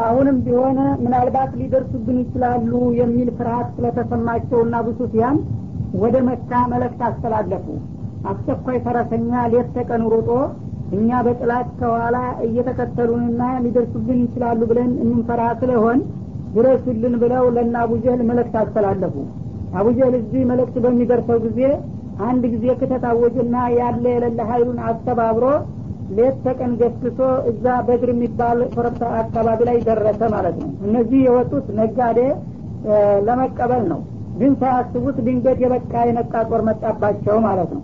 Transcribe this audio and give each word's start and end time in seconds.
አሁንም 0.00 0.36
ቢሆን 0.44 0.76
ምናልባት 1.02 1.50
ሊደርሱብን 1.60 2.18
ይችላሉ 2.22 2.70
የሚል 2.98 3.28
ፍርሀት 3.38 3.68
ስለተሰማቸውና 3.76 4.74
አቡ 4.80 4.88
ሱፊያን 5.00 5.38
ወደ 6.02 6.16
መካ 6.28 6.50
መልእክት 6.72 7.00
አስተላለፉ። 7.08 7.66
አስቸኳይ 8.30 8.78
ፈረሰኛ 8.84 9.32
ሌት 9.52 9.68
ተቀን 9.76 10.02
ሮጦ 10.12 10.30
እኛ 10.96 11.20
በጥላት 11.26 11.68
ከኋላ 11.78 12.16
እየተከተሉንና 12.46 13.42
ሊደርሱብን 13.64 14.18
ይችላሉ 14.24 14.60
ብለን 14.70 14.90
እንንፈራ 15.04 15.42
ስለሆን 15.60 16.00
ድረሱልን 16.56 17.14
ብለው 17.22 17.44
ለእነ 17.56 17.74
አቡጀህል 17.84 18.22
መልእክት 18.30 18.56
አስተላለፉ። 18.62 19.14
አቡጀህል 19.80 20.14
እዚህ 20.20 20.42
መልእክት 20.50 20.76
በሚደርሰው 20.84 21.38
ጊዜ 21.46 21.60
አንድ 22.26 22.42
ጊዜ 22.54 22.64
ክተታወጅና 22.80 23.56
ያለ 23.78 24.04
የሌለ 24.14 24.40
ሀይሉን 24.50 24.80
አስተባብሮ 24.88 25.44
ሌት 26.16 26.36
ተቀን 26.44 26.72
ገስግሶ 26.80 27.18
እዛ 27.50 27.64
በድር 27.86 28.10
የሚባል 28.12 28.58
ኮረብታ 28.72 29.04
አካባቢ 29.20 29.60
ላይ 29.68 29.78
ደረሰ 29.88 30.20
ማለት 30.34 30.56
ነው። 30.62 30.70
እነዚህ 30.86 31.20
የወጡት 31.26 31.66
ነጋዴ 31.78 32.18
ለመቀበል 33.26 33.84
ነው። 33.92 34.00
ግን 34.38 34.52
ሳያስቡት 34.60 35.16
ድንገት 35.26 35.58
የበቃ 35.64 35.92
የነቃ 36.08 36.34
ጦር 36.50 36.62
መጣባቸው 36.68 37.36
ማለት 37.46 37.70
ነው። 37.76 37.82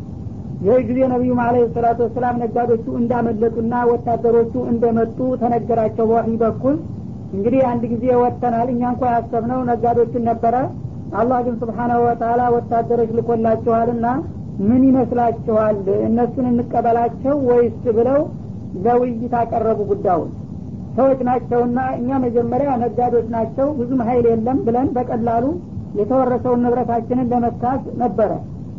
ይህ 0.66 0.78
ጊዜ 0.88 1.00
ነቢዩም 1.12 1.40
አለ 1.42 1.56
ሰላቱ 1.74 1.98
ወሰላም 2.06 2.38
ነጋዶቹ 2.42 2.86
እንዳመለጡና 3.00 3.74
ወታደሮቹ 3.90 4.54
እንደመጡ 4.72 5.18
ተነገራቸው። 5.42 6.06
በወህይ 6.08 6.36
በኩል 6.42 6.76
እንግዲህ 7.32 7.60
አንድ 7.70 7.82
ጊዜ 7.92 8.04
ወጥተናል። 8.22 8.68
እኛ 8.74 8.82
እንኳ 8.92 9.02
ያሰብነው 9.14 9.60
ነጋዶችን 9.70 10.26
ነበረ። 10.30 10.54
አላህ 11.18 11.38
ግን 11.44 11.54
ስብሓናሁ 11.60 12.00
ወተላ 12.06 12.40
ወታደሮች 12.54 13.10
ልኮላችኋልና 13.18 14.06
ምን 14.66 14.82
ይመስላችኋል? 14.88 15.76
እነሱን 16.06 16.46
እንቀበላቸው 16.52 17.36
ወይስ 17.50 17.82
ብለው 17.98 18.20
ለውይይት 18.84 19.34
አቀረቡ 19.40 19.80
ጉዳዩን? 19.90 20.30
ሰዎች 20.96 21.20
ናቸውና 21.28 21.78
እኛ 21.98 22.10
መጀመሪያ 22.24 22.70
ነጋዴዎች 22.82 23.26
ናቸው 23.34 23.66
ብዙም 23.80 24.00
ሀይል 24.08 24.26
የለም 24.30 24.58
ብለን 24.66 24.88
በቀላሉ 24.96 25.44
የተወረሰውን 25.98 26.62
ንብረታችንን 26.64 27.30
ለመካዝ 27.32 27.82
ነበረ። 28.02 28.30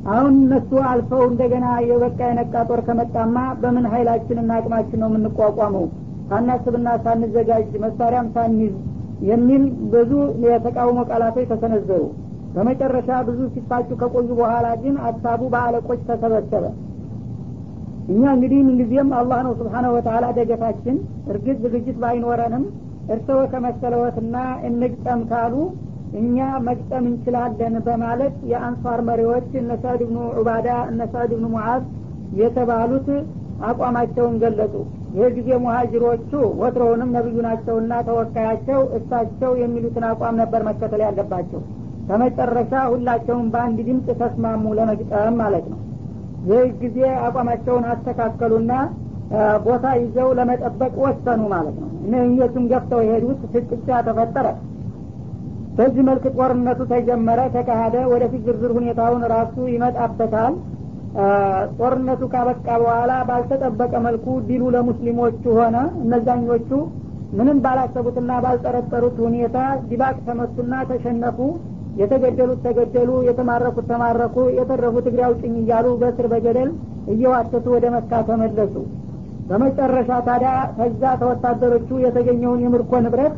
አሁን 0.09 0.33
እነሱ 0.41 0.71
አልፈው 0.89 1.23
እንደገና 1.29 1.67
የበቃ 1.87 2.19
የነቃ 2.29 2.55
ጦር 2.69 2.79
ከመጣማ 2.87 3.37
በምን 3.61 3.85
ሀይላችንና 3.93 4.51
አቅማችን 4.59 5.01
ነው 5.01 5.09
የምንቋቋመው? 5.11 5.85
ሳናስብና 6.29 6.89
ሳንዘጋጅ 7.05 7.69
መሳሪያም 7.85 8.27
ሳንይዝ 8.35 8.73
የሚል 9.29 9.63
ብዙ 9.93 10.11
የተቃውሞ 10.45 10.99
ቃላቶች 11.09 11.47
ተሰነዘሩ 11.51 12.01
በመጨረሻ 12.53 13.09
ብዙ 13.27 13.39
ሲፋጩ 13.53 13.89
ከቆዩ 14.01 14.29
በኋላ 14.39 14.67
ግን 14.83 14.95
አሳቡ 15.07 15.41
በአለቆች 15.53 15.99
ተሰበሰበ። 16.07 16.65
እኛ 18.09 18.23
እንግዲህ 18.35 18.59
ምንጊዜም 18.67 19.09
አላህ 19.17 19.39
ነው 19.47 19.53
ስብሓነሁ 19.59 19.91
ወተላ 19.97 20.25
ደገፋችን። 20.37 20.95
እርግጥ 21.31 21.57
ዝግጅት 21.65 21.97
ባይኖረንም 22.03 22.63
እርስዎ 23.13 23.39
ከመሰለወትና 23.51 24.35
እንግጠም 24.67 25.21
ካሉ 25.29 25.53
እኛ 26.19 26.37
መግጠም 26.67 27.03
እንችላለን 27.09 27.73
በማለት 27.87 28.35
የአንሷር 28.51 28.99
መሪዎች 29.09 29.49
እነ 29.61 29.71
ሳዕድ 29.83 30.01
ብኑ 30.07 30.17
ዑባዳ 30.33 30.69
እነ 30.91 31.01
ሳዕድ 31.11 31.31
ብኑ 31.35 31.47
ሙዓዝ 31.55 31.83
የተባሉት 32.39 33.07
አቋማቸውን 33.69 34.35
ገለጹ 34.43 34.73
ይህ 35.15 35.29
ጊዜ 35.37 35.49
ሙሀጅሮቹ 35.63 36.31
ወትሮውንም 36.61 37.09
ነብዩ 37.15 37.37
ናቸውና 37.45 37.93
ተወካያቸው 38.07 38.81
እሳቸው 38.97 39.51
የሚሉትን 39.61 40.05
አቋም 40.09 40.35
ነበር 40.41 40.63
መከተል 40.69 41.01
ያለባቸው 41.05 41.61
በመጨረሻ 42.09 42.73
ሁላቸውም 42.91 43.47
በአንድ 43.53 43.79
ድምፅ 43.87 44.07
ተስማሙ 44.21 44.63
ለመግጠም 44.77 45.35
ማለት 45.41 45.65
ነው። 45.71 45.79
ይህ 46.49 46.67
ጊዜ 46.81 46.97
አቋማቸውን 47.25 47.85
አስተካከሉና 47.91 48.73
ቦታ 49.65 49.85
ይዘው 49.99 50.29
ለመጠበቅ 50.37 50.93
ወሰኑ 51.03 51.41
ማለት 51.53 51.75
ነው። 51.81 51.89
እነኞቹም 52.05 52.65
ገፍተው 52.71 53.01
የሄዱት 53.05 53.41
ፍጥጫ 53.53 53.87
ተፈጠረ። 54.07 54.47
በዚህ 55.77 56.03
መልክ 56.07 56.23
ጦርነቱ 56.37 56.79
ተጀመረ 56.91 57.39
ተካሄደ። 57.53 57.95
ወደፊት 58.11 58.41
ዝርዝር 58.47 58.71
ሁኔታውን 58.77 59.21
ራሱ 59.33 59.55
ይመጣበታል። 59.73 60.55
ጦርነቱ 61.77 62.21
ካበቃ 62.33 62.67
በኋላ 62.81 63.11
ባልተጠበቀ 63.29 63.93
መልኩ 64.07 64.25
ዲሉ 64.49 64.63
ለሙስሊሞቹ 64.75 65.43
ሆነ። 65.59 65.75
እነዛኞቹ 66.03 66.71
ምንም 67.37 67.57
ባላሰቡትና 67.63 68.31
ባልጠረጠሩት 68.43 69.17
ሁኔታ 69.25 69.57
ዲባቅ 69.89 70.15
ተመቱና 70.27 70.73
ተሸነፉ 70.89 71.39
የተገደሉት 71.99 72.59
ተገደሉ 72.65 73.11
የተማረኩት 73.27 73.85
ተማረኩ 73.91 74.35
የተረፉት 74.57 75.05
እግሬ 75.09 75.21
አውጭኝ 75.27 75.53
እያሉ 75.61 75.87
በስር 76.01 76.27
በገደል 76.33 76.69
እየዋተቱ 77.13 77.65
ወደ 77.75 77.85
መካ 77.95 78.21
ተመለሱ። 78.27 78.75
በመጨረሻ 79.49 80.09
ታዲያ 80.27 80.49
ከዛ 80.77 81.03
ተወታደሮቹ 81.21 81.89
የተገኘውን 82.05 82.63
የምርኮ 82.65 82.91
ንብረት 83.05 83.35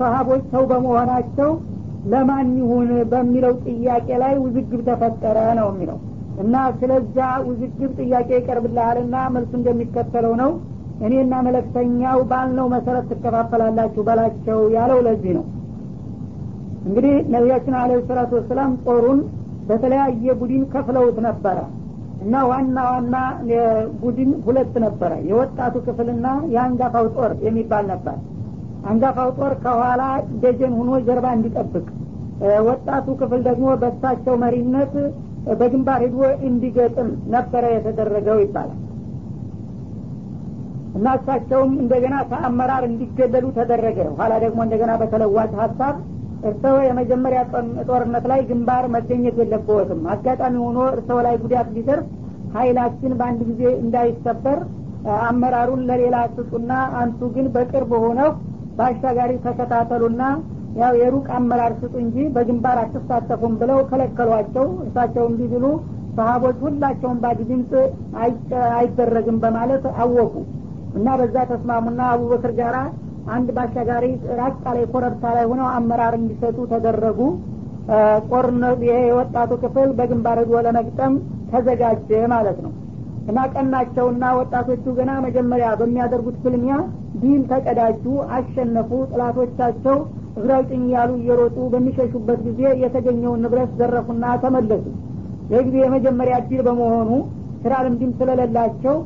ሰሀቦች 0.00 0.42
ሰው 0.52 0.62
በመሆናቸው 0.70 1.50
ለማን 2.12 2.48
ይሁን 2.60 2.88
በሚለው 3.10 3.52
ጥያቄ 3.66 4.08
ላይ 4.22 4.34
ውዝግብ 4.44 4.80
ተፈጠረ 4.88 5.38
ነው 5.58 5.68
የሚለው። 5.72 5.98
እና 6.42 6.56
ስለዛ 6.80 7.16
ውዝግብ 7.46 7.90
ጥያቄ 8.00 8.28
ይቀርብልሃልና 8.38 9.16
መልሱ 9.34 9.52
እንደሚከተለው 9.58 10.34
ነው። 10.42 10.50
እኔና 11.06 11.34
መለክተኛው 11.46 12.18
ባልነው 12.30 12.66
መሰረት 12.74 13.06
ትከፋፈላላችሁ 13.12 14.02
በላቸው 14.08 14.60
ያለው 14.76 15.00
ለዚህ 15.06 15.32
ነው 15.38 15.44
እንግዲህ 16.88 17.14
ነቢያችን 17.32 17.74
አለ 17.80 17.92
ሰላቱ 18.08 18.30
ወሰላም 18.38 18.72
ጦሩን 18.86 19.18
በተለያየ 19.68 20.34
ቡድን 20.40 20.62
ከፍለውት 20.72 21.18
ነበረ 21.26 21.58
እና 22.24 22.34
ዋና 22.50 22.76
ዋና 22.88 23.16
ቡድን 24.00 24.30
ሁለት 24.46 24.74
ነበረ። 24.84 25.12
የወጣቱ 25.28 25.74
ክፍልና 25.86 26.26
የአንጋፋው 26.54 27.06
ጦር 27.16 27.32
የሚባል 27.46 27.84
ነበር። 27.92 28.16
አንጋፋው 28.90 29.30
ጦር 29.38 29.52
ከኋላ 29.62 30.02
ደጀን 30.42 30.74
ሁኖ 30.80 30.90
ጀርባ 31.06 31.26
እንዲጠብቅ 31.36 31.86
ወጣቱ 32.68 33.06
ክፍል 33.20 33.40
ደግሞ 33.48 33.68
በሳቸው 33.82 34.34
መሪነት 34.42 34.92
በግንባር 35.60 36.00
ሂዶ 36.04 36.18
እንዲገጥም 36.48 37.08
ነበረ 37.34 37.64
የተደረገው 37.74 38.38
ይባላል። 38.42 38.78
እና 40.98 41.08
እሳቸውም 41.18 41.72
እንደገና 41.82 42.16
ከአመራር 42.30 42.82
እንዲገለሉ 42.88 43.46
ተደረገ። 43.58 43.98
ኋላ 44.18 44.32
ደግሞ 44.44 44.58
እንደገና 44.66 44.92
በተለዋጭ 45.02 45.50
ሀሳብ 45.62 45.96
እርሰው 46.42 46.76
የመጀመሪያ 46.82 47.40
ጦርነት 47.88 48.24
ላይ 48.30 48.40
ግንባር 48.48 48.84
መገኘት 48.94 49.36
የለበትም። 49.40 50.02
አጋጣሚ 50.12 50.54
ሆኖ 50.64 50.78
እርሰው 50.92 51.18
ላይ 51.26 51.34
ጉዳት 51.42 51.68
ቢደርስ 51.76 52.06
ሀይላችን 52.54 53.12
በአንድ 53.18 53.40
ጊዜ 53.48 53.62
እንዳይሰበር 53.82 54.58
አመራሩን 55.24 55.82
ለሌላ 55.88 56.16
ስጡና 56.36 56.70
አንቱ 57.00 57.20
ግን 57.34 57.46
በቅርብ 57.54 57.90
ሆነው 58.04 58.30
በአሻጋሪ 58.78 59.32
ተከታተሉና 59.44 60.22
ያው 60.80 60.92
የሩቅ 61.00 61.26
አመራር 61.36 61.72
ስጡ 61.80 61.94
እንጂ 62.02 62.16
በግንባር 62.34 62.78
አትሳተፉም 62.82 63.54
ብለው 63.60 63.78
ከለከሏቸው። 63.90 64.66
እሳቸውም 64.84 65.34
ቢብሉ 65.40 65.64
ሰሀቦች 66.16 66.56
ሁላቸውም 66.64 67.18
ባንድ 67.24 67.40
ድምፅ 67.48 67.72
አይደረግም 68.78 69.36
በማለት 69.44 69.84
አወቁ 70.02 70.34
እና 70.98 71.08
በዛ 71.20 71.36
ተስማሙና 71.50 72.00
አቡበክር 72.12 72.52
ጋራ 72.60 72.76
አንድ 73.34 73.48
ባሻጋሪ 73.56 74.04
ራቅ 74.38 74.56
ላይ 74.68 74.84
ኮረብታ 74.92 75.24
ላይ 75.36 75.44
ሆነው 75.50 75.68
አመራር 75.76 76.14
እንዲሰጡ 76.18 76.58
ተደረጉ። 76.72 77.20
ጦርነት 78.30 78.80
ይሄ 78.86 78.96
የወጣቱ 79.06 79.52
ክፍል 79.62 79.90
በግንባር 79.98 80.38
ሄዶ 80.42 80.60
ለመግጠም 80.66 81.14
ተዘጋጀ 81.52 82.10
ማለት 82.34 82.58
ነው። 82.64 82.72
እና 83.30 83.38
ቀናቸውና 83.54 84.24
ወጣቶቹ 84.38 84.84
ገና 84.98 85.10
መጀመሪያ 85.24 85.68
በሚያደርጉት 85.80 86.36
ፍልሚያ 86.44 86.74
ድል 87.22 87.42
ተቀዳጁ 87.50 88.04
አሸነፉ 88.36 88.90
ጥላቶቻቸው 89.10 89.96
እግሬ 90.38 90.57
አውጭኝ 90.57 90.84
ያሉ 90.94 91.10
እየሮጡ 91.20 91.56
በሚሸሹበት 91.72 92.40
ጊዜ 92.48 92.62
የተገኘውን 92.82 93.42
ንብረት 93.44 93.70
ዘረፉና 93.80 94.24
ተመለሱ። 94.44 94.84
ይህ 95.52 95.60
ጊዜ 95.66 95.76
የመጀመሪያ 95.84 96.36
ድል 96.48 96.62
በመሆኑ 96.68 97.10
ስራ 97.62 97.74
ልምድም 97.86 98.10
ስለሌላቸው 98.18 98.96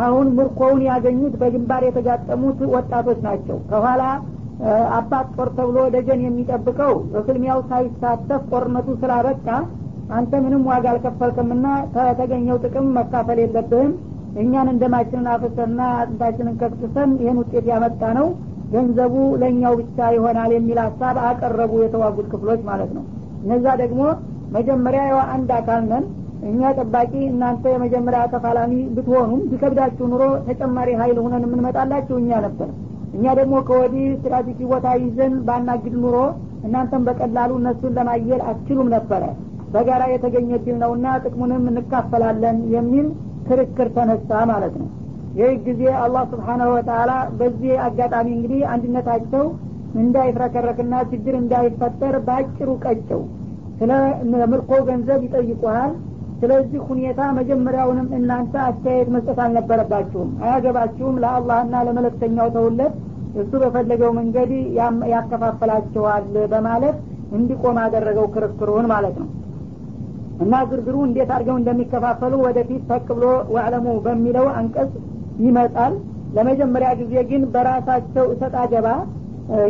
አሁን 0.00 0.26
ምርኮውን 0.36 0.80
ያገኙት 0.88 1.34
በግንባር 1.40 1.82
የተጋጠሙት 1.86 2.60
ወጣቶች 2.74 3.18
ናቸው። 3.26 3.56
ከኋላ 3.70 4.02
አባት 4.96 5.28
ጦር 5.36 5.48
ተብሎ 5.56 5.78
ደጀን 5.94 6.20
የሚጠብቀው 6.24 6.94
በፍልሚያው 7.12 7.60
ሳይሳተፍ 7.70 8.42
ጦርነቱ 8.52 8.88
ስላበቃ 9.02 9.46
አንተ 10.10 10.32
ምንም 10.44 10.62
ዋጋ 10.70 10.86
አልከፈልክምና 10.92 11.66
ከተገኘው 11.94 12.56
ጥቅም 12.64 12.86
መካፈል 12.96 13.38
የለብህም። 13.42 13.92
እኛ 14.40 14.68
ነን 14.72 14.87
ደማችንን 14.87 15.28
አፍሰና 15.34 15.80
አጥንታችንን 16.00 16.56
ከስክሰን 16.60 17.10
ይህን 17.22 17.38
ውጤት 17.42 17.66
ያመጣ 17.72 18.02
ነው። 18.18 18.26
ገንዘቡ 18.74 19.14
ለእኛው 19.40 19.74
ብቻ 19.80 20.08
ይሆናል 20.16 20.50
የሚል 20.56 20.78
ሀሳብ 20.84 21.16
አቀረቡ 21.28 21.72
የተዋጉት 21.82 22.26
ክፍሎች 22.32 22.60
ማለት 22.68 22.90
ነው። 22.96 23.04
እነዛ 23.44 23.66
ደግሞ 23.82 24.02
መጀመሪያ 24.56 25.02
አንድ 25.34 25.50
አካል 25.58 25.82
ነን 25.90 26.04
እኛ 26.48 26.60
ጠባቂ 26.78 27.12
እናንተ 27.30 27.64
የመጀመሪያ 27.72 28.20
ተፋላሚ 28.32 28.74
ብትሆኑም 28.94 29.40
ቢከብዳችሁ 29.50 30.04
ኑሮ 30.12 30.22
ተጨማሪ 30.46 30.88
ሀይል 31.00 31.18
ሁነን 31.24 31.44
የምንመጣላችሁ 31.46 32.16
እኛ 32.22 32.30
ነበር 32.46 32.68
እኛ 33.16 33.24
ደግሞ 33.38 33.54
ከወዲህ 33.68 34.04
ስትራቴጂ 34.14 34.60
ቦታ 34.72 34.88
ይዘን 35.02 35.34
ባናግድ 35.46 35.94
ኑሮ 36.02 36.16
እናንተም 36.66 37.02
በቀላሉ 37.08 37.50
እነሱን 37.60 37.94
ለማየል 37.98 38.40
አትችሉም 38.50 38.88
ነበረ። 38.94 39.22
በጋራ 39.74 40.02
የተገኘ 40.10 40.50
ድል 40.64 40.76
ነውና 40.82 41.06
ጥቅሙንም 41.24 41.64
እንካፈላለን 41.72 42.58
የሚል 42.74 43.06
ክርክር 43.48 43.88
ተነሳ 43.96 44.30
ማለት 44.50 44.74
ነው። 44.80 44.88
ይህ 45.38 45.52
ጊዜ 45.66 45.82
አላህ 46.02 46.22
ስብሓናሁ 46.32 46.68
ወተላ 46.76 47.10
በዚህ 47.40 47.74
አጋጣሚ 47.86 48.28
እንግዲህ 48.36 48.62
አንድነታቸው 48.72 49.44
እንዳይፍረከረክና 50.02 50.94
ችግር 51.12 51.34
እንዳይፈጠር 51.40 52.14
በአጭሩ 52.26 52.70
ቀጨው። 52.84 53.22
ስለ 53.78 53.92
ምርኮ 54.52 54.72
ገንዘብ 54.88 55.20
ይጠይቁሃል 55.26 55.92
ስለዚህ 56.40 56.80
ሁኔታ 56.88 57.20
መጀመሪያውንም 57.38 58.08
እናንተ 58.18 58.54
አስተያየት 58.66 59.08
መስጠት 59.14 59.38
አልነበረባችሁም። 59.44 60.30
አያገባችሁም 60.44 61.16
ለአላህና 61.24 61.82
ለመለክተኛው 61.88 62.48
ተውለት። 62.56 62.94
እሱ 63.40 63.52
በፈለገው 63.62 64.10
መንገድ 64.18 64.50
ያከፋፈላቸዋል 65.14 66.24
በማለት 66.52 66.96
እንዲቆም 67.38 67.76
አደረገው 67.82 68.26
ክርክሩን 68.34 68.86
ማለት 68.92 69.16
ነው። 69.22 69.28
እና 70.44 70.54
ዝርዝሩ 70.68 70.96
እንዴት 71.06 71.30
አድርገው 71.34 71.56
እንደሚከፋፈሉ 71.60 72.34
ወደፊት 72.46 72.82
ፈቅ 72.90 73.06
ብሎ 73.16 73.26
ዋዕለሙ 73.54 73.86
በሚለው 74.06 74.46
አንቀጽ 74.58 74.92
ይመጣል። 75.44 75.94
ለመጀመሪያ 76.36 76.90
ጊዜ 77.00 77.14
ግን 77.30 77.42
በራሳቸው 77.54 78.24
እሰጥ 78.34 78.54
አገባ 78.62 78.88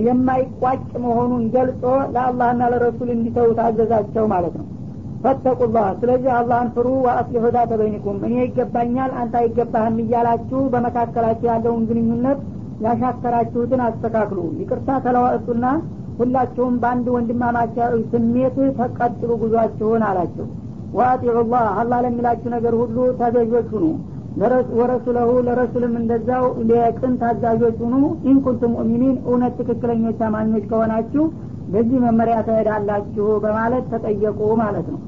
የማይቋጭ 0.04 0.82
መሆኑን 1.04 1.44
ገልጾ 1.54 1.82
ለአላህና 2.14 2.62
ለረሱል 2.72 3.10
እንዲተው 3.14 3.48
ታዘዛቸው 3.58 4.24
ማለት 4.32 4.54
ነው 4.60 4.66
ፈተቁላህ 5.24 5.86
ስለዚህ 6.00 6.30
አላህን 6.36 6.68
ፍሩ 6.74 6.86
ወአስሊሑ 7.06 7.46
ዛተ 7.54 7.72
በይኒኩም 7.80 8.18
እኔ 8.26 8.34
ይገባኛል 8.42 9.10
አንተ 9.20 9.34
አይገባህም 9.40 9.96
እያላችሁ 10.04 10.60
በመካከላችሁ 10.72 11.46
ያለውን 11.50 11.82
ግንኙነት 11.90 12.38
ያሻከራችሁትን 12.84 13.80
አስተካክሉ። 13.86 14.38
ይቅርታ 14.60 14.90
ተለዋእጡና 15.06 15.64
ሁላችሁም 16.20 16.74
በአንድ 16.82 17.06
ወንድማማቻዊ 17.14 17.98
ስሜት 18.12 18.56
ተቀጥሉ 18.78 19.30
ጉዟችሁን 19.42 20.04
አላቸው። 20.08 20.46
وأطيعوا 20.94 21.36
الله 21.52 21.66
አላህ 21.80 21.98
ለሚላችሁ 22.04 22.48
ነገር 22.56 22.74
ሁሉ 22.80 22.96
ታዛዦች 23.20 23.68
ሁኑ። 23.74 23.84
ورسوله 24.78 25.30
ለረሱልም 25.46 25.94
እንደዛው 26.00 26.44
ለቅን 26.68 27.14
ታዛዦች 27.22 27.78
ሁኑ። 27.86 27.94
إن 28.30 28.39
كنتم 28.39 28.74
مؤمنين 28.76 29.16
እውነት 29.26 29.54
ትክክለኞች 29.60 30.18
አማኞች 30.28 30.64
ከሆናችሁ 30.70 31.24
በዚህ 31.72 31.98
መመሪያ 32.04 32.36
ትሄዳላችሁ 32.46 33.26
በማለት 33.44 33.84
ተጠየቁ 33.92 34.40
ማለት 34.62 34.86
ነው 34.92 35.00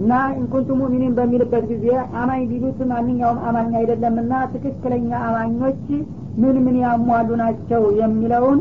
እና 0.00 0.12
ኢንኩንቱ 0.38 0.68
ሙእሚኒን 0.80 1.12
በሚልበት 1.18 1.64
ጊዜ 1.70 1.86
አማኝ 2.20 2.42
ቢሉት 2.50 2.80
ማንኛውም 2.90 3.38
አማኝ 3.48 3.70
አይደለምና 3.80 4.32
ትክክለኛ 4.54 5.10
አማኞች 5.28 5.84
ምን 6.42 6.56
ምን 6.64 6.76
ያሟሉ 6.82 7.28
ናቸው 7.42 7.82
የሚለውን 8.00 8.58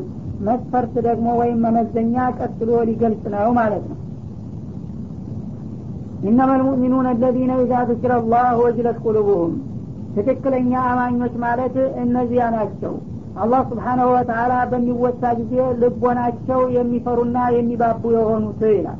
መስፈርት 0.47 0.93
ደግሞ 1.07 1.27
ወይም 1.41 1.59
መመዘኛ 1.65 2.15
ቀጥሎ 2.39 2.71
ሊገልጽ 2.89 3.23
ነው 3.35 3.49
ማለት 3.59 3.83
ነው 3.91 3.99
ኢነማ 6.29 6.51
ልሙእሚኑን 6.59 7.07
አለዚነ 7.09 7.51
ኢዛ 7.63 7.73
ذكر 7.89 8.11
الله 8.19 8.47
ወጅለት 8.61 8.97
ቁሉቡሁም 9.05 9.51
ትክክለኛ 10.15 10.71
አማኞች 10.91 11.33
ማለት 11.43 11.75
እነዚያ 12.03 12.43
ናቸው 12.55 12.93
አላህ 13.43 13.61
ስብሓናሁ 13.71 14.07
ወተላ 14.15 14.53
በሚወሳ 14.71 15.21
ጊዜ 15.39 15.53
ልቦናቸው 15.81 16.61
የሚፈሩና 16.77 17.37
የሚባቡ 17.57 18.03
የሆኑት 18.15 18.61
ይላል 18.75 18.99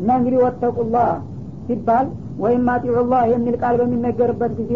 እና 0.00 0.08
እንግዲህ 0.18 0.38
ወተቁላህ 0.44 1.10
ሲባል 1.67 2.07
ወይም 2.43 2.65
አጢዑላህ 2.73 3.21
የሚል 3.33 3.55
ቃል 3.61 3.75
በሚነገርበት 3.81 4.51
ጊዜ 4.59 4.73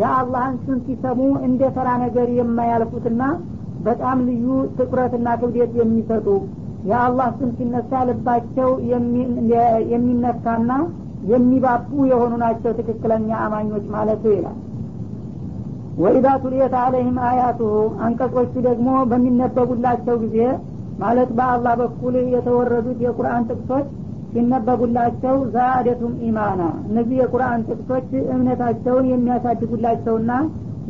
የአላህን 0.00 0.54
ስም 0.64 0.78
ሲሰሙ 0.86 1.18
እንደ 1.46 1.62
ተራ 1.76 1.88
ነገር 2.02 2.28
የማያልፉትና 2.38 3.22
በጣም 3.86 4.18
ልዩ 4.28 4.46
ትኩረትና 4.78 5.28
ክብደት 5.40 5.72
የሚሰጡ 5.80 6.28
የአላህ 6.90 7.28
ስም 7.38 7.50
ሲነሳ 7.58 8.02
ልባቸው 8.08 8.70
የሚነካና 9.92 10.72
የሚባቡ 11.30 11.90
የሆኑ 12.10 12.32
ናቸው 12.42 12.72
ትክክለኛ 12.78 13.28
አማኞች 13.44 13.84
ማለቱ 13.94 14.24
ይላል። 14.34 14.58
ወኢዛ 15.98 16.26
ቱልየት 16.42 16.74
አለህም 16.80 17.18
አያቱሁ 17.28 17.74
አንቀጾቹ 18.06 18.52
ደግሞ 18.66 18.88
በሚነበቡላቸው 19.10 20.16
ጊዜ 20.24 20.38
ማለት 20.98 21.30
በአላህ 21.38 21.74
በኩል 21.80 22.14
የተወረዱት 22.34 22.98
የቁርአን 23.04 23.46
ጥቅሶች 23.50 23.86
ሲነበቡላቸው 24.36 25.36
ዛአደቱም 25.54 26.14
ኢማና። 26.26 26.60
እነዚህ 26.88 27.16
የቁርአን 27.20 27.60
ጥቅሶች 27.68 28.08
እምነታቸውን 28.34 29.06
የሚያሳድጉላቸውና 29.12 30.32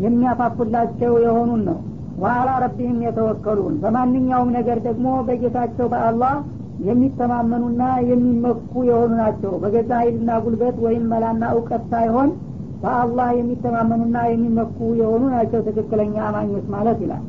የሚያፋፉላቸው 0.07 1.13
የሆኑን 1.25 1.63
ነው። 1.69 1.79
ወአላ 2.23 2.51
ረቢህም 2.65 2.99
የተወከሉን። 3.07 3.75
በማንኛውም 3.83 4.51
ነገር 4.57 4.79
ደግሞ 4.87 5.07
በጌታቸው 5.27 5.87
በአላህ 5.93 6.35
የሚተማመኑና 6.87 7.83
የሚመኩ 8.09 8.73
የሆኑ 8.89 9.11
ናቸው። 9.21 9.53
በገዛ 9.63 9.91
ኃይልና 10.01 10.31
ጉልበት 10.45 10.77
ወይም 10.87 11.05
መላና 11.13 11.45
እውቀት 11.55 11.85
ሳይሆን 11.93 12.31
በአላህ 12.83 13.29
የሚተማመኑና 13.39 14.17
የሚመኩ 14.31 14.79
የሆኑ 15.01 15.23
ናቸው 15.35 15.61
ትክክለኛ 15.69 16.17
አማኞች 16.29 16.67
ማለት 16.75 16.99
ይላል። 17.05 17.25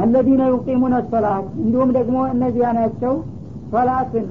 አለዚነ 0.00 0.42
ዩቂሙነ 0.52 0.96
ሶላት 1.10 1.46
እንዲሁም 1.60 1.90
ደግሞ 1.98 2.18
እነዚያ 2.34 2.68
ናቸው 2.78 3.14
ሶላትን 3.72 4.26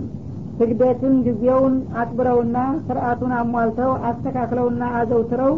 ስግደትን 0.60 1.16
ጊዜውን 1.26 1.74
አክብረውና 2.02 2.58
ስርአቱን 2.88 3.34
አሟልተው 3.40 3.92
አስተካክለውና 4.10 4.84
አዘውትረው 5.00 5.54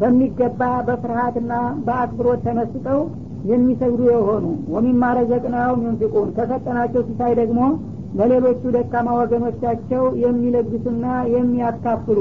በሚገባ 0.00 0.60
በፍርሃትና 0.86 1.52
በአክብሮት 1.86 2.40
ተመስጠው 2.46 3.00
የሚሰግዱ 3.50 4.02
የሆኑ 4.10 4.44
ወሚማ 4.74 5.04
ረዘቅናሁም 5.18 5.82
ዩንፊቁን 5.86 6.28
ከሰጠናቸው 6.36 7.02
ሲሳይ 7.08 7.32
ደግሞ 7.40 7.60
ለሌሎቹ 8.18 8.62
ደካማ 8.76 9.08
ወገኖቻቸው 9.18 10.02
የሚለግሱና 10.24 11.04
የሚያካፍሉ 11.34 12.18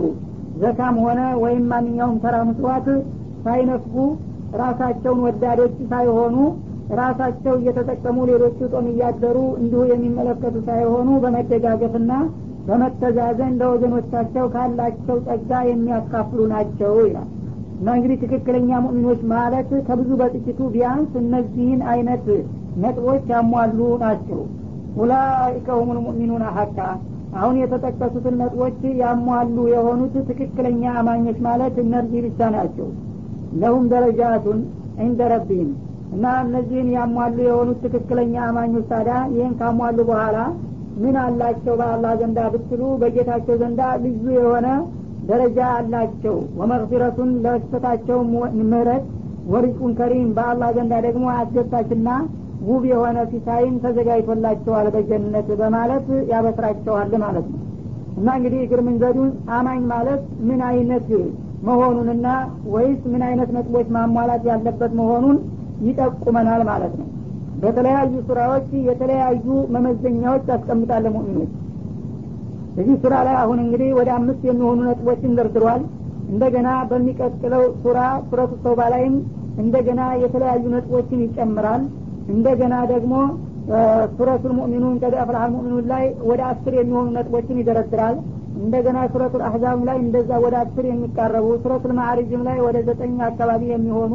ዘካም 0.61 0.95
ሆነ 1.05 1.21
ወይም 1.43 1.63
ማንኛውም 1.71 2.17
ተራ 2.23 2.37
ምጽዋት 2.49 2.87
ሳይነፍጉ 3.45 3.95
ራሳቸውን 4.61 5.19
ወዳዶች 5.25 5.75
ሳይሆኑ 5.91 6.35
ራሳቸው 6.99 7.53
እየተጠቀሙ 7.57 8.17
ሌሎቹ 8.29 8.59
ጦም 8.73 8.87
እያደሩ 8.91 9.37
እንዲሁ 9.59 9.81
የሚመለከቱ 9.89 10.55
ሳይሆኑ 10.67 11.09
በመደጋገፍና 11.23 12.13
በመተዛዘን 12.65 13.53
ለወገኖቻቸው 13.59 14.45
ካላቸው 14.55 15.15
ጸጋ 15.27 15.51
የሚያካፍሉ 15.67 16.41
ናቸው 16.51 16.95
ይላል። 17.01 17.29
እና 17.77 17.93
እንግዲህ 17.97 18.17
ትክክለኛ 18.23 18.71
ሙእሚኖች 18.83 19.21
ማለት 19.31 19.69
ከብዙ 19.87 20.09
በጥቂቱ 20.19 20.59
ቢያንስ 20.73 21.13
እነዚህን 21.21 21.79
አይነት 21.93 22.25
ነጥቦች 22.83 23.23
ያሟሉ 23.33 23.79
ናቸው። 24.03 24.41
ኡላይከ 24.97 25.67
ሁሙል 25.79 25.99
ሙእሚኑን 26.05 26.43
ሀቃ 26.57 26.77
አሁን 27.35 27.55
የተጠቀሱትን 27.61 28.35
ነጥቦች 28.41 28.79
ያሟሉ 29.01 29.57
የሆኑት 29.73 30.15
ትክክለኛ 30.29 30.83
አማኞች 31.01 31.37
ማለት 31.47 31.75
እነዚህ 31.83 32.21
ብቻ 32.27 32.49
ናቸው። 32.55 32.87
ለሁም 33.61 33.85
ደረጃቱን 33.93 34.59
እንደ 35.05 35.21
ረቢህም 35.33 35.71
እና 36.11 36.25
እነዚህን 36.43 36.89
ያሟሉ 36.95 37.37
የሆኑት 37.45 37.77
ትክክለኛ 37.85 38.33
አማኞች 38.47 38.85
ታዲያ 38.89 39.17
ይህን 39.33 39.53
ካሟሉ 39.59 39.99
በኋላ 40.09 40.37
ምን 41.01 41.15
አላቸው 41.21 41.73
በአላህ 41.79 42.11
ዘንዳ 42.21 42.39
ብትሉ 42.53 42.81
በጌታቸው 43.01 43.55
ዘንዳ 43.61 43.81
ልዩ 44.03 44.25
የሆነ 44.37 44.67
ደረጃ 45.29 45.59
አላቸው። 45.77 46.35
ወመግፊረቱን 46.59 47.31
ለስተታቸው 47.45 48.19
ምህረት 48.63 49.05
ወሪቁን 49.51 49.91
ከሪም 49.99 50.29
በአላህ 50.37 50.69
ዘንዳ 50.77 50.93
ደግሞ 51.05 51.25
አስደሳችና 51.35 52.09
ውብ 52.67 52.83
የሆነ 52.91 53.19
ሲሳይን 53.31 53.75
ተዘጋጅቶላቸዋል 53.83 54.87
በጀነት 54.95 55.47
በማለት 55.61 56.07
ያበስራቸዋል 56.31 57.13
ማለት 57.23 57.47
ነው። 57.51 57.59
እና 58.17 58.27
እንግዲህ 58.37 58.59
እግር 58.65 58.79
መንገዱን 58.87 59.29
አማኝ 59.57 59.81
ማለት 59.93 60.21
ምን 60.47 60.61
አይነት 60.69 61.07
መሆኑንና 61.63 62.27
ወይስ 62.73 63.01
ምን 63.11 63.23
አይነት 63.27 63.49
ነጥቦች 63.55 63.87
ማሟላት 63.95 64.43
ያለበት 64.51 64.93
መሆኑን 64.99 65.37
ይጠቁመናል 65.85 66.61
ማለት 66.69 66.93
ነው። 66.99 67.07
በተለያዩ 67.61 68.13
ሱራዎች 68.27 68.69
የተለያዩ 68.89 69.45
መመዘኛዎች 69.73 70.45
ያስቀምጣል 70.51 71.05
ሙእሚኖች። 71.15 71.51
እዚህ 72.75 72.95
ሱራ 73.03 73.15
ላይ 73.27 73.35
አሁን 73.41 73.59
እንግዲህ 73.63 73.89
ወደ 73.99 74.09
አምስት 74.17 74.41
የሚሆኑ 74.49 74.79
ነጥቦችን 74.89 75.35
ደርድሯል። 75.39 75.81
እንደገና 76.31 76.69
በሚቀጥለው 76.89 77.63
ሱራ 77.81 77.99
ሱረቱ 78.27 78.51
ተውባ 78.63 78.81
ላይም 78.93 79.15
እንደገና 79.59 80.01
የተለያዩ 80.23 80.63
ነጥቦችን 80.75 81.23
ይጨምራል። 81.25 81.81
እንደገና 82.33 82.75
ደግሞ 82.91 83.13
ሱረቱል 84.15 84.53
ሙእሚኑን 84.57 84.95
ቀድ 85.01 85.15
አፍላህ 85.21 85.43
ሙእሚኑን 85.53 85.85
ላይ 85.91 86.05
ወደ 86.29 86.41
አስር 86.51 86.73
የሚሆኑ 86.79 87.07
ነጥቦችን 87.17 87.59
ይደረድራል። 87.61 88.15
እንደገና 88.61 88.97
ሱረቱል 89.11 89.41
አህዛብ 89.47 89.79
ላይ 89.89 89.97
እንደዛ 90.03 90.31
ወደ 90.45 90.55
አስር 90.63 90.85
የሚቃረቡ 90.89 91.47
ሱረቱል 91.63 91.93
ማዕሪጅም 91.99 92.41
ላይ 92.47 92.57
ወደ 92.65 92.77
ዘጠኝ 92.87 93.13
አካባቢ 93.29 93.61
የሚሆኑ 93.71 94.13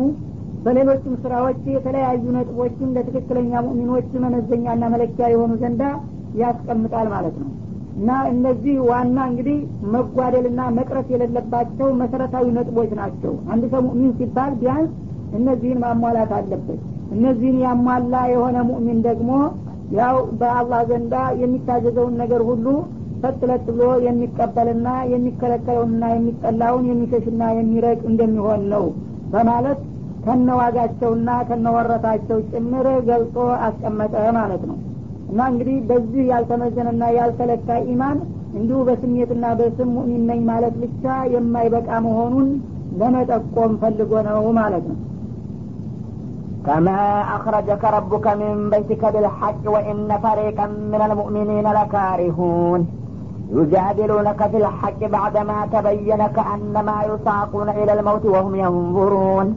በሌሎችም 0.67 1.15
ስራዎች 1.23 1.61
የተለያዩ 1.73 2.25
ነጥቦችን 2.37 2.95
ለትክክለኛ 2.97 3.53
ሙእሚኖች 3.67 4.09
መመዘኛና 4.23 4.85
መለኪያ 4.95 5.27
የሆኑ 5.33 5.53
ዘንዳ 5.63 5.83
ያስቀምጣል 6.41 7.07
ማለት 7.13 7.37
ነው። 7.43 7.51
እና 7.97 8.11
እነዚህ 8.31 8.77
ዋና 8.89 9.19
እንግዲህ 9.31 9.59
መጓደልና 9.93 10.63
መቅረት 10.79 11.07
የሌለባቸው 11.13 11.89
መሰረታዊ 12.01 12.47
ነጥቦች 12.57 12.91
ናቸው። 12.99 13.33
አንድ 13.53 13.65
ሰው 13.73 13.81
ሙእሚን 13.87 14.13
ሲባል 14.19 14.53
ቢያንስ 14.61 14.91
እነዚህን 15.39 15.81
ማሟላት 15.85 16.33
አለበት። 16.39 16.81
እነዚህን 17.17 17.59
ያሟላ 17.65 18.15
የሆነ 18.33 18.57
ሙእሚን 18.71 19.01
ደግሞ 19.09 19.31
ያው 19.97 20.17
በአላህ 20.39 20.81
ዘንዳ 20.91 21.15
የሚታዘዘውን 21.41 22.15
ነገር 22.23 22.43
ሁሉ 22.49 22.67
ፈጥለጥ 23.23 23.65
ብሎ 23.69 23.85
የሚቀበልና 24.07 24.89
የሚከለከለውንና 25.13 26.05
የሚጠላውን 26.15 26.87
የሚሸሽና 26.91 27.43
የሚረቅ 27.59 28.01
እንደሚሆን 28.11 28.63
ነው 28.73 28.85
በማለት 29.31 29.79
ከነዋጋቸውና 30.26 31.30
ከነወረታቸው 31.50 32.40
ጭምር 32.52 32.88
ገልጾ 33.10 33.36
አስቀመጠ 33.68 34.16
ማለት 34.40 34.64
ነው 34.72 34.78
እና 35.32 35.42
እንግዲህ 35.52 35.78
በዚህ 35.90 36.24
ያልተመዘነና 36.32 37.04
ያልተለካ 37.20 37.78
ኢማን 37.92 38.18
እንዲሁ 38.60 38.80
በስሜትና 38.88 39.46
በስም 39.60 39.90
ሙእሚን 39.98 40.24
ነኝ 40.32 40.42
ማለት 40.52 40.76
ብቻ 40.84 41.04
የማይበቃ 41.36 41.90
መሆኑን 42.08 42.50
ለመጠቆም 43.02 43.74
ፈልጎ 43.84 44.14
ነው 44.30 44.44
ማለት 44.60 44.86
ነው 44.92 45.00
كما 46.66 47.00
أخرجك 47.38 47.84
ربك 47.98 48.26
من 48.42 48.54
بيتك 48.70 49.04
بالحق 49.14 49.64
وإن 49.66 50.10
فريقا 50.18 50.68
من 50.92 51.02
المؤمنين 51.08 51.68
لكارهون 51.72 52.82
يجادلونك 53.52 54.42
في 54.52 54.58
الحق 54.58 55.02
بعدما 55.08 55.58
تبين 55.74 56.22
كأنما 56.28 56.98
يساقون 57.04 57.70
إلى 57.72 57.92
الموت 57.94 58.26
وهم 58.26 58.54
ينظرون 58.56 59.48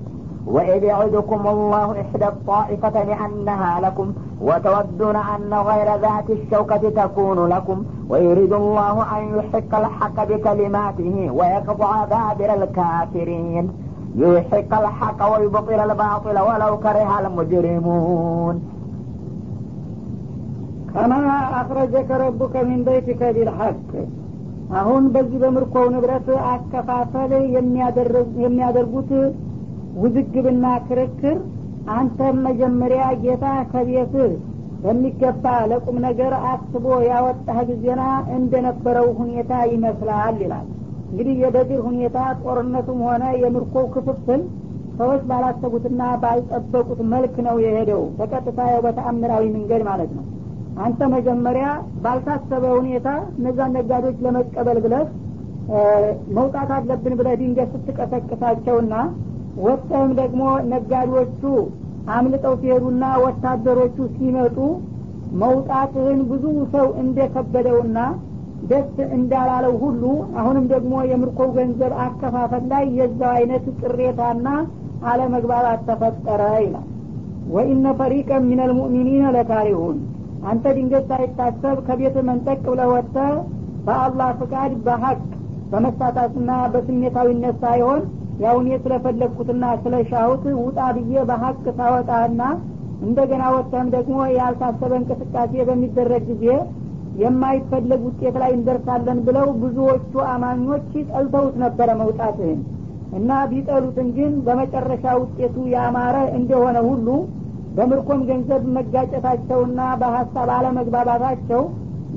وإذ 0.46 0.82
يعدكم 0.84 1.46
الله 1.46 1.86
إحدى 2.02 2.26
الطائفتين 2.26 3.10
أنها 3.26 3.80
لكم 3.80 4.08
وتودون 4.40 5.16
أن 5.34 5.54
غير 5.68 5.88
ذات 5.96 6.28
الشوكة 6.30 6.90
تكون 6.90 7.46
لكم 7.46 7.78
ويريد 8.08 8.52
الله 8.52 8.96
أن 9.16 9.22
يحق 9.36 9.72
الحق 9.74 10.24
بكلماته 10.24 11.30
ويقطع 11.32 12.04
دابر 12.04 12.50
الكافرين 12.54 13.64
يحق 14.16 14.70
الحق 14.80 15.20
ويبطل 15.32 15.80
الباطل 15.80 16.36
ولو 16.48 16.72
كره 16.78 17.10
المجرمون 17.20 18.56
ከማ 20.96 21.14
አክረጀከ 21.58 22.10
ረቡከ 22.22 22.54
ሚን 22.66 22.80
በይቲከ 22.86 23.20
ቢልሐቅ 23.36 23.78
አሁን 24.80 25.04
በዚህ 25.14 25.38
በምርኮው 25.42 25.86
ንብረት 25.94 26.28
አከፋፈል 26.50 27.32
የሚያደርጉት 28.44 29.10
ውዝግብና 29.95 30.65
ክርክር 30.87 31.37
አንተም 31.95 32.37
መጀመሪያ 32.47 33.03
ጌታ 33.23 33.45
ከቤት 33.71 34.13
በሚገባ 34.83 35.45
ለቁም 35.69 35.97
ነገር 36.05 36.33
አስቦ 36.49 36.85
ያወጣህ 37.07 37.57
ጊዜና 37.69 38.01
እንደነበረው 38.37 39.07
ሁኔታ 39.19 39.53
ይመስላል 39.71 40.35
ይላል። 40.43 40.67
እንግዲህ 41.09 41.35
የበድር 41.43 41.79
ሁኔታ 41.87 42.17
ጦርነቱም 42.43 42.99
ሆነ 43.07 43.23
የምርኮው 43.43 43.85
ክፍፍል 43.95 44.41
ሰዎች 44.99 45.21
ባላሰቡትና 45.29 46.01
ባልጠበቁት 46.23 46.99
መልክ 47.13 47.35
ነው 47.47 47.55
የሄደው። 47.65 48.03
በቀጥታ 48.17 48.59
ያው 48.71 48.81
በተአምራዊ 48.85 49.43
መንገድ 49.55 49.83
ማለት 49.89 50.11
ነው። 50.17 50.25
አንተ 50.85 51.07
መጀመሪያ 51.13 51.67
ባልታሰበ 52.03 52.65
ሁኔታ 52.77 53.07
እነዛን 53.37 53.73
ነጋዴዎች 53.77 54.19
ለመቀበል 54.25 54.77
ብለህ 54.85 55.07
መውጣት 56.37 56.69
አለብን 56.77 57.15
ብለህ 57.19 57.33
ድንገት 57.41 57.71
ስትቀሰቅሳቸውና 57.75 58.93
ወጥተህም 59.63 60.11
ደግሞ 60.19 60.41
ነጋዴዎቹ 60.71 61.41
አምልጠው 62.15 62.53
ሲሄዱና 62.61 63.03
ወታደሮቹ 63.23 63.97
ሲመጡ 64.15 64.57
መውጣትህን 65.41 66.19
ብዙ 66.29 66.43
ሰው 66.73 66.87
እንደከበደውና 67.01 67.97
ደስ 68.69 68.95
እንዳላለው 69.17 69.73
ሁሉ 69.83 70.03
አሁንም 70.39 70.65
ደግሞ 70.71 70.93
የምርኮው 71.11 71.49
ገንዘብ 71.57 71.93
አከፋፈል 72.05 72.63
ላይ 72.71 72.85
የዛው 72.97 73.31
አይነት 73.35 73.65
ቅሬታና 73.81 74.47
አለመግባባት 75.09 75.81
ተፈጠረ 75.89 76.41
ይላል። 76.59 76.87
ወኢነ 77.53 77.87
ፈሪቀን 77.99 78.43
ሚን 78.49 78.59
አልሙእሚኒን 78.65 79.25
ለካሪሁን። 79.35 79.97
አንተ 80.49 80.65
ድንገት 80.75 81.05
ሳይታሰብ 81.11 81.77
ከቤት 81.87 82.17
መንጠቅ 82.27 82.59
ብለ 82.67 82.81
ወጥተ 82.91 83.15
በአላህ 83.87 84.29
ፍቃድ 84.39 84.73
በሀቅ 84.85 85.19
በመሳታትና 85.71 86.51
በስሜታዊነት 86.73 87.57
ሳይሆን 87.63 88.01
ያው 88.43 88.55
እኔ 88.61 88.69
ስለፈለግኩትና 88.83 89.63
ስለሻሁት 89.83 90.43
ውጣ 90.59 90.79
ብዬ 90.97 91.23
በሀቅ 91.29 91.63
ታወጣና 91.79 92.41
እንደገና 93.07 93.43
ወጥተህም 93.55 93.89
ደግሞ 93.95 94.17
ያልታሰበ 94.37 94.91
እንቅስቃሴ 94.99 95.53
በሚደረግ 95.69 96.23
ጊዜ 96.31 96.45
የማይፈለግ 97.21 98.01
ውጤት 98.07 98.35
ላይ 98.41 98.51
እንደርሳለን 98.57 99.19
ብለው 99.27 99.47
ብዙዎቹ 99.61 100.13
አማኞች 100.33 100.89
ጠልተውት 101.09 101.55
ነበረ 101.63 101.89
መውጣትህን 102.01 102.59
እና 103.17 103.29
ቢጠሉትን 103.51 104.09
ግን 104.17 104.33
በመጨረሻ 104.45 105.05
ውጤቱ 105.21 105.55
ያማረ 105.75 106.17
እንደሆነ 106.39 106.77
ሁሉ 106.89 107.07
በምርኮም 107.77 108.21
ገንዘብ 108.29 108.63
መጋጨታቸውና 108.77 109.81
በሀሳብ 110.01 110.49
አለመግባባታቸው 110.57 111.61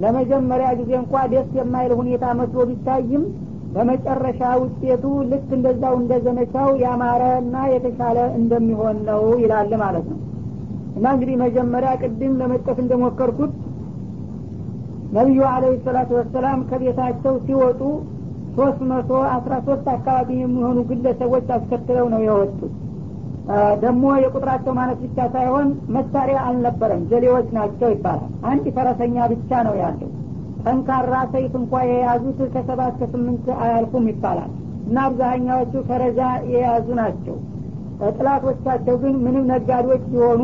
ለመጀመሪያ 0.02 0.68
ጊዜ 0.78 0.92
እንኳ 1.00 1.14
ደስ 1.32 1.48
የማይል 1.58 1.92
ሁኔታ 2.00 2.24
መስሎ 2.38 2.60
ቢታይም 2.70 3.24
በመጨረሻ 3.74 4.40
ውጤቱ 4.62 5.04
ልክ 5.30 5.48
እንደዛው 5.56 5.94
እንደ 6.00 6.12
ዘመቻው 6.24 6.70
ያማረ 6.82 7.22
እና 7.42 7.56
የተሻለ 7.72 8.18
እንደሚሆን 8.38 8.96
ነው 9.08 9.22
ይላል 9.42 9.72
ማለት 9.82 10.06
ነው። 10.12 10.18
እና 10.96 11.04
እንግዲህ 11.14 11.36
መጀመሪያ 11.42 11.90
ቅድም 12.02 12.32
ለመጥቀስ 12.40 12.78
እንደሞከርኩት 12.82 13.52
ነቢዩ 15.12 15.40
አለህ 15.48 15.72
ሰላቱ 15.86 16.10
ወሰላም 16.18 16.60
ከቤታቸው 16.68 17.34
ሲወጡ 17.46 17.80
ሶስት 18.56 18.80
መቶ 18.90 19.10
አስራ 19.34 19.52
ሶስት 19.66 19.86
አካባቢ 19.94 20.30
የሚሆኑ 20.40 20.78
ግለሰቦች 20.90 21.46
አስከትለው 21.56 22.06
ነው 22.14 22.22
የወጡት። 22.26 22.72
ደግሞ 23.82 24.04
የቁጥራቸው 24.22 24.72
ማለት 24.78 24.98
ብቻ 25.04 25.18
ሳይሆን 25.34 25.68
መሳሪያ 25.96 26.38
አልነበረም። 26.48 27.06
ጀሌዎች 27.10 27.48
ናቸው 27.56 27.88
ይባላል። 27.94 28.30
አንድ 28.50 28.66
ፈረሰኛ 28.76 29.16
ብቻ 29.32 29.62
ነው 29.68 29.74
ያለው 29.82 30.10
ጠንካራ 30.64 31.14
ሰይፍ 31.32 31.52
እንኳ 31.60 31.72
የያዙት 31.88 32.40
ከሰባት 32.54 32.94
ከስምንት 33.00 33.46
አያልፉም 33.62 34.04
ይባላል። 34.10 34.50
እና 34.86 34.98
አብዛኛዎቹ 35.08 35.72
ፈረጃ 35.88 36.20
የያዙ 36.52 36.86
ናቸው። 37.00 37.36
ጥላቶቻቸው 38.12 38.94
ግን 39.02 39.14
ምንም 39.24 39.44
ነጋዴዎች 39.52 40.04
ሲሆኑ 40.10 40.42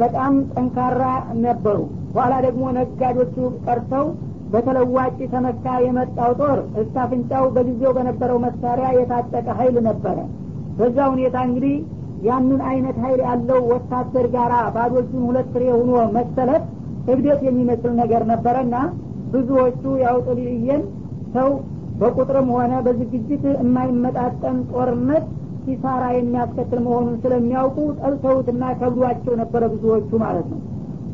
በጣም 0.00 0.32
ጠንካራ 0.54 1.02
ነበሩ። 1.44 1.78
በኋላ 2.14 2.34
ደግሞ 2.46 2.62
ነጋዴዎቹ 2.78 3.36
ቀርተው 3.66 4.06
በተለዋጭ 4.52 5.18
ተመካ 5.32 5.66
የመጣው 5.84 6.32
ጦር 6.40 6.58
እስካፍንጫው 6.82 7.44
በጊዜው 7.54 7.92
በነበረው 7.98 8.38
መሳሪያ 8.44 8.88
የታጠቀ 8.96 9.46
ሀይል 9.60 9.76
ነበረ። 9.88 10.18
በዛ 10.78 10.98
ሁኔታ 11.12 11.36
እንግዲህ 11.48 11.74
ያንን 12.26 12.60
አይነት 12.70 12.96
ሀይል 13.04 13.20
ያለው 13.26 13.60
ወታደር 13.70 14.26
ጋር 14.34 14.52
ባዶ 14.74 14.92
እጁን 15.02 15.22
ሁለት 15.28 15.48
ፍሬ 15.54 15.64
ሆኖ 15.76 15.92
መሰለት 16.16 16.64
እብደት 17.12 17.40
የሚመስል 17.46 17.92
ነገር 18.02 18.22
ነበረና 18.32 18.74
ብዙዎቹ 19.32 19.82
ያው 20.04 20.16
ጥልይየን 20.26 20.82
ሰው 21.36 21.50
በቁጥርም 22.00 22.48
ሆነ 22.54 22.72
በዝግጅት 22.86 23.42
የማይመጣጠን 23.54 24.58
ጦርነት 24.72 25.24
ኪሳራ 25.64 26.04
የሚያስከትል 26.14 26.80
መሆኑን 26.86 27.16
ስለሚያውቁ 27.22 27.78
ጠልተውትና 28.00 28.62
ከብዷቸው 28.80 29.34
ነበረ 29.42 29.62
ብዙዎቹ 29.74 30.10
ማለት 30.24 30.46
ነው። 30.52 30.60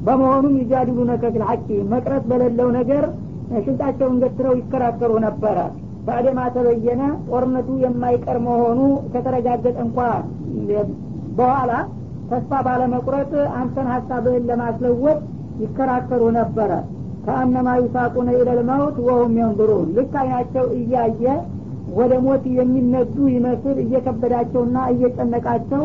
በመሆኑም 0.06 0.54
ይጃድሉ 0.60 0.98
ነከፊል 1.10 1.44
ሐቂ 1.48 1.68
መቅረት 1.92 2.24
በሌለው 2.30 2.68
ነገር 2.78 3.04
ሽንጣቸውን 3.58 4.16
ገትረው 4.22 4.54
ይከራከሩ 4.58 5.12
ነበረ። 5.26 5.58
ባዕደማ 6.06 6.40
ተበየነ 6.54 7.02
ጦርነቱ 7.28 7.68
የማይቀር 7.82 8.38
መሆኑ 8.46 8.78
ከተረጋገጠ 9.12 9.76
እንኳ 9.86 9.98
በኋላ 11.38 11.72
ተስፋ 12.30 12.60
ባለመቁረጥ 12.66 13.30
አንተን 13.58 13.86
ሀሳብህን 13.92 14.46
ለማስለወጥ 14.50 15.18
ይከራከሩ 15.62 16.22
ነበረ 16.38 16.70
ከአነማ 17.28 17.68
ዩሳቁነ 17.80 18.28
ኢለልመውት 18.36 18.96
ወሁም 19.06 19.32
የንظሩን 19.38 19.88
ልክ 19.96 20.12
አይናቸው 20.20 20.66
እያየ 20.76 21.24
ወደ 21.98 22.12
ሞት 22.24 22.44
የሚነዱ 22.56 23.16
ይመስል 23.34 23.76
እየከበዳቸውና 23.82 24.78
እየጨነቃቸው 24.92 25.82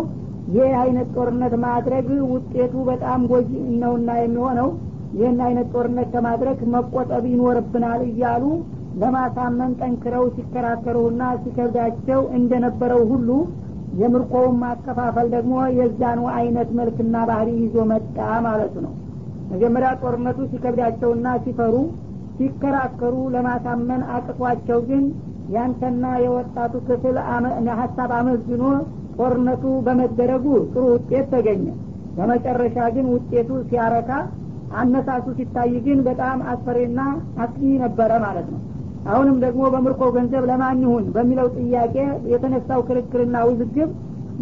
ይህ 0.54 0.72
አይነት 0.82 1.10
ጦርነት 1.16 1.54
ማድረግ 1.66 2.08
ውጤቱ 2.32 2.74
በጣም 2.90 3.20
ጎጂ 3.32 3.52
ነውና 3.82 4.10
የሚሆነው 4.20 4.70
ይህን 5.18 5.40
አይነት 5.48 5.68
ጦርነት 5.76 6.08
ከማድረግ 6.16 6.60
መቆጠብ 6.74 7.26
ይኖርብናል 7.34 8.02
እያሉ 8.10 8.46
ለማሳመን 9.02 9.72
ጠንክረው 9.82 10.26
ሲከራከሩና 10.36 11.24
ሲከብዳቸው 11.44 12.22
እንደነበረው 12.40 13.04
ሁሉ 13.12 13.30
የምርኮውን 14.02 14.56
ማከፋፈል 14.64 15.28
ደግሞ 15.36 15.56
የዛኑ 15.80 16.22
አይነት 16.38 16.70
መልክና 16.80 17.16
ባህሪ 17.30 17.50
ይዞ 17.64 17.78
መጣ 17.92 18.18
ማለቱ 18.48 18.76
ነው 18.86 18.94
መጀመሪያ 19.54 19.90
ጦርነቱ 20.02 20.40
ሲከብዳቸውና 20.52 21.28
ሲፈሩ 21.44 21.76
ሲከራከሩ 22.38 23.16
ለማሳመን 23.34 24.02
አቅቷቸው 24.16 24.80
ግን 24.90 25.04
ያንተና 25.56 26.06
የወጣቱ 26.24 26.74
ክፍል 26.88 27.18
ሀሳብ 27.82 28.12
አመዝኖ 28.20 28.64
ጦርነቱ 29.18 29.64
በመደረጉ 29.86 30.46
ጥሩ 30.72 30.84
ውጤት 30.94 31.26
ተገኘ። 31.34 31.66
በመጨረሻ 32.18 32.78
ግን 32.96 33.06
ውጤቱ 33.14 33.50
ሲያረካ 33.70 34.10
አነሳሱ 34.80 35.26
ሲታይ 35.38 35.74
ግን 35.86 36.00
በጣም 36.08 36.38
አስፈሪና 36.52 37.00
አስጊ 37.44 37.62
ነበረ 37.84 38.12
ማለት 38.26 38.48
ነው። 38.54 38.62
አሁንም 39.12 39.38
ደግሞ 39.44 39.62
በምርኮ 39.74 40.04
ገንዘብ 40.16 40.44
ለማን 40.50 40.82
ይሁን 40.86 41.06
በሚለው 41.16 41.48
ጥያቄ 41.58 41.96
የተነሳው 42.34 42.82
ክርክርና 42.90 43.38
ውዝግብ 43.50 43.90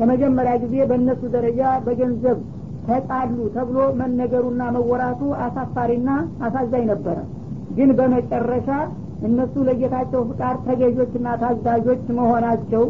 የመጀመሪያ 0.02 0.54
ጊዜ 0.64 0.76
በእነሱ 0.90 1.22
ደረጃ 1.36 1.62
በገንዘብ 1.86 2.38
ተጣሉ 2.88 3.38
ተብሎ 3.56 3.78
መነገሩና 4.00 4.62
መወራቱ 4.76 5.22
አሳፋሪና 5.46 6.10
አሳዛኝ 6.46 6.86
ነበረ። 6.92 7.18
ግን 7.78 7.90
በመጨረሻ 8.00 8.70
እነሱ 9.28 9.54
ለጌታቸው 9.68 10.22
ፍቃድ 10.30 10.58
ተገዦችና 10.66 11.28
ታዛዦች 11.42 12.06
መሆናቸው 12.18 12.84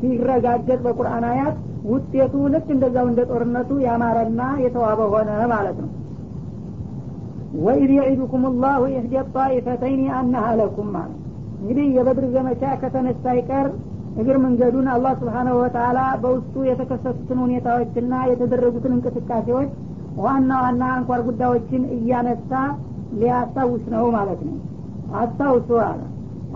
ሲረጋገጥ 0.00 0.80
በቁርአን 0.84 1.24
አያት 1.30 1.56
ውጤቱ 1.90 2.34
ልክ 2.52 2.66
እንደዛው 2.74 3.06
እንደ 3.10 3.20
ጦርነቱ 3.30 3.70
ያማረና 3.84 4.42
የተዋበ 4.64 5.00
ሆነ 5.12 5.30
ማለት 5.52 5.78
ነው። 5.84 5.90
ወኢድ 7.58 7.90
የዒዱኩም 7.96 8.42
ላሁ 8.62 8.82
ኢህደ 8.92 9.22
ጣኢፈተይን 9.34 10.02
ለኩም 10.58 10.88
ማለት 10.96 11.14
እንግዲህ 11.60 11.86
የበድር 11.96 12.26
ዘመቻ 12.34 12.62
ከተነሳ 12.82 13.24
ይቀር 13.38 13.68
እግር 14.18 14.36
መንገዱን 14.44 14.86
አላህ 14.94 15.12
ስብሓናሁ 15.20 15.56
ወተላ 15.60 15.98
በውስጡ 16.22 16.54
የተከሰቱትን 16.68 17.38
ሁኔታዎችና 17.44 18.14
የተደረጉትን 18.30 18.94
እንቅስቃሴዎች 18.96 19.70
ዋና 20.18 20.50
ዋና 20.62 20.82
አንኳር 20.94 21.20
ጉዳዮችን 21.28 21.82
እያነሳ 21.96 22.52
ሊያስታውስ 23.18 23.84
ነው 23.94 24.06
ማለት 24.16 24.40
ነው። 24.48 24.56
አስታውሱ 25.20 25.70
አለ 25.84 26.00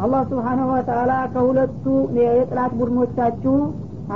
አላህ 0.02 0.23
ስብሓናሁ 0.31 0.66
ወተላ 0.75 1.12
ከሁለቱ 1.35 1.85
የጥላት 2.19 2.73
ቡድኖቻችሁ 2.81 3.57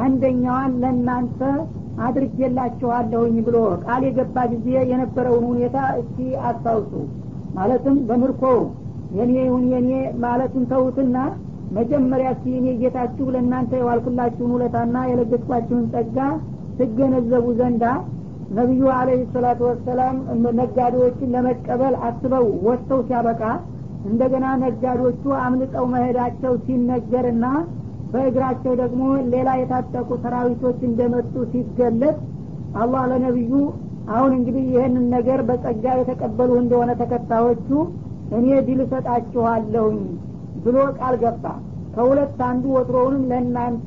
አንደኛዋን 0.02 0.72
ለእናንተ 0.82 1.40
አድርጌላችኋለሁኝ 2.06 3.36
ብሎ 3.46 3.56
ቃል 3.84 4.02
የገባ 4.06 4.36
ጊዜ 4.52 4.66
የነበረውን 4.90 5.44
ሁኔታ 5.50 5.76
እስቲ 6.00 6.18
አስታውሱ። 6.48 6.92
ማለትም 7.56 7.96
በምርኮው 8.08 8.58
የኔ 9.18 9.34
ይሁን 9.40 9.64
የኔ 9.72 9.90
ማለቱን 10.24 10.64
ተውትና 10.72 11.16
መጀመሪያ 11.76 12.28
እስቲ 12.34 12.46
እኔ 12.58 12.66
ጌታችሁ 12.82 13.26
ለእናንተ 13.34 13.72
የዋልኩላችሁን 13.78 14.52
ውለታና 14.56 14.96
የለገስኳችሁን 15.10 15.86
ጸጋ 15.94 16.18
ትገነዘቡ 16.78 17.46
ዘንዳ 17.60 17.84
ነቢዩ 18.56 18.84
አለህ 18.96 19.22
ሰላቱ 19.34 19.60
ወሰላም 19.68 20.16
ነጋዴዎችን 20.60 21.32
ለመቀበል 21.34 21.94
አስበው 22.08 22.46
ወጥተው 22.66 23.00
ሲያበቃ 23.08 23.42
እንደገና 24.10 24.46
ነጋዴዎቹ 24.64 25.24
አምልጠው 25.44 25.86
መሄዳቸው 25.94 26.52
ሲነገርና 26.66 27.46
በእግራቸው 28.12 28.72
ደግሞ 28.82 29.02
ሌላ 29.32 29.48
የታጠቁ 29.60 30.08
ሰራዊቶች 30.24 30.78
እንደመጡ 30.88 31.34
ሲገለጥ 31.52 32.16
አላህ 32.82 33.02
ለነቢዩ 33.12 33.52
አሁን 34.14 34.32
እንግዲህ 34.38 34.64
ይህንን 34.74 35.06
ነገር 35.16 35.40
በጸጋ 35.48 35.84
የተቀበሉ 36.00 36.50
እንደሆነ 36.62 36.90
ተከታዮቹ 37.00 37.68
እኔ 38.38 38.46
ድል 38.68 38.80
እሰጣችኋለሁኝ 38.84 39.98
ብሎ 40.66 40.76
ቃል 40.98 41.14
ገባ። 41.22 41.44
ከሁለት 41.94 42.40
አንዱ 42.46 42.64
ወትሮውንም 42.76 43.22
ለእናንተ 43.30 43.86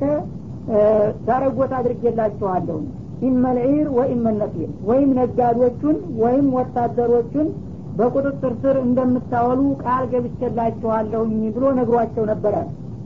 ዳረጎት 1.26 1.72
አድርጌላችኋለሁኝ 1.78 2.86
ኢመልዒር 3.28 3.88
ወኢመነፊር 3.96 4.70
ወይም 4.88 5.10
ነጋዴዎቹን 5.18 5.96
ወይም 6.22 6.46
ወታደሮቹን 6.56 7.48
በቁጥጥር 7.98 8.52
ስር 8.62 8.76
እንደምታወሉ 8.84 9.62
ቃል 9.82 10.04
ገብቼላችኋለሁኝ 10.12 11.40
ብሎ 11.56 11.64
ነግሯቸው 11.78 12.24
ነበረ። 12.30 12.54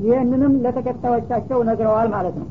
ይህንንም 0.05 0.53
ለተከታዮቻቸው 0.65 1.59
ነግረዋል 1.69 2.09
ማለት 2.15 2.37
ነው። 2.41 2.49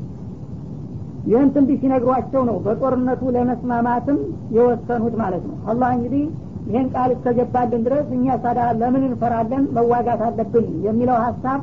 ይህን 1.26 1.50
ትንቢት 1.54 1.78
ሲነግሯቸው 1.82 2.42
ነው 2.48 2.56
በጦርነቱ 2.64 3.22
ለመስማማትም 3.36 4.18
የወሰኑት 4.56 5.14
ማለት 5.22 5.44
ነው። 5.50 5.56
አላህ 5.70 5.90
እንግዲህ 5.96 6.24
ይህን 6.66 6.86
ቃል 6.94 7.10
እስከገባልን 7.14 7.82
ድረስ 7.86 8.06
እኛ 8.16 8.26
ሳዳ 8.42 8.60
ለምን 8.80 9.02
እንፈራለን? 9.08 9.64
መዋጋት 9.76 10.20
አለብን 10.28 10.66
የሚለው 10.86 11.18
ሀሳብ 11.24 11.60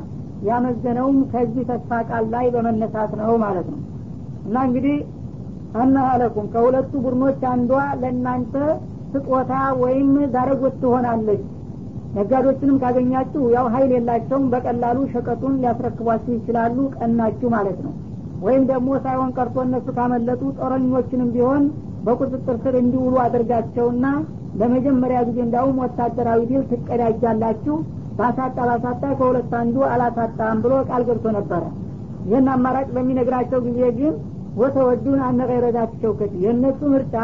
ያመዘነውም 0.48 1.18
ከዚህ 1.32 1.64
ተስፋ 1.70 1.90
ቃል 2.08 2.24
ላይ 2.34 2.46
በመነሳት 2.54 3.12
ነው 3.20 3.32
ማለት 3.44 3.66
ነው። 3.72 3.80
እና 4.46 4.56
እንግዲህ 4.68 4.96
አናአለኩም 5.80 6.46
ከሁለቱ 6.54 6.92
ቡድኖች 7.04 7.42
አንዷ 7.52 7.72
ለእናንተ 8.00 8.54
ስጦታ 9.12 9.52
ወይም 9.82 10.10
ዳረጎት 10.34 10.74
ትሆናለች። 10.82 11.42
ነጋዴዎችንም 12.16 12.78
ካገኛችሁ 12.82 13.42
ያው 13.54 13.66
ሀይል 13.74 13.90
የላቸውም 13.94 14.46
በቀላሉ 14.52 14.98
ሸቀጡን 15.12 15.54
ሊያስረክቧችሁ 15.60 16.32
ይችላሉ 16.36 16.76
ቀናችሁ 16.96 17.48
ማለት 17.54 17.78
ነው። 17.86 17.92
ወይም 18.42 18.62
ደግሞ 18.70 18.90
ሳይሆን 19.04 19.30
ቀርቶ 19.36 19.56
እነሱ 19.66 19.86
ካመለጡ 19.96 20.42
ጦረኞችንም 20.58 21.28
ቢሆን 21.34 21.64
በቁጥጥር 22.06 22.56
ስር 22.64 22.74
እንዲውሉ 22.80 23.14
አድርጋቸውና 23.24 24.06
ለመጀመሪያ 24.60 25.18
ጊዜ 25.28 25.38
እንዳውም 25.44 25.78
ወታደራዊ 25.82 26.40
ድል 26.50 26.64
ትቀዳጃላችሁ። 26.72 27.76
ባሳጣ 28.18 28.56
ባሳጣ 28.68 29.02
ከሁለት 29.18 29.52
አንዱ 29.60 29.76
አላሳጣም 29.90 30.58
ብሎ 30.64 30.72
ቃል 30.88 31.02
ገብቶ 31.08 31.26
ነበረ። 31.36 31.62
ይህን 32.26 32.48
አማራጭ 32.54 32.88
በሚነግራቸው 32.96 33.60
ጊዜ 33.66 33.80
ግን 33.98 34.12
ወተወዱን 34.56 35.20
አነቀረዳት 35.28 35.92
ሸውከት 36.02 36.32
የእነሱ 36.42 36.80
ምርጫ 36.94 37.14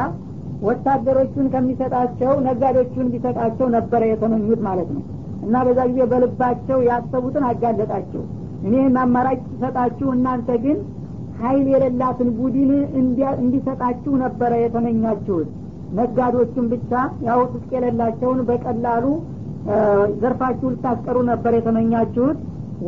ወታደሮቹን 0.62 1.46
ከሚሰጣቸው 1.52 2.32
ነጋዴዎቹን 2.46 3.08
ቢሰጣቸው 3.12 3.66
ነበረ 3.76 4.02
የተመኙት 4.10 4.60
ማለት 4.68 4.88
ነው። 4.94 5.02
እና 5.44 5.56
በዛ 5.66 5.80
ጊዜ 5.90 6.00
በልባቸው 6.12 6.78
ያሰቡትን 6.88 7.44
አጋለጣቸው። 7.50 8.22
እኔን 8.66 8.96
አማራጭ 9.02 9.38
ሲሰጣችሁ 9.50 10.08
እናንተ 10.16 10.50
ግን 10.64 10.78
ሀይል 11.40 11.66
የሌላትን 11.72 12.30
ቡድን 12.38 12.70
እንዲሰጣችሁ 13.42 14.12
ነበረ 14.24 14.52
የተመኛችሁት 14.62 15.50
ነጋዴዎቹን 15.96 16.66
ብቻ 16.72 16.90
ያው 17.26 17.40
ትጥቅ 17.46 17.70
የሌላቸውን 17.76 18.40
በቀላሉ 18.48 19.04
ዘርፋችሁ 20.22 20.68
ልታስቀሩ 20.74 21.16
ነበር 21.30 21.52
የተመኛችሁት። 21.56 22.38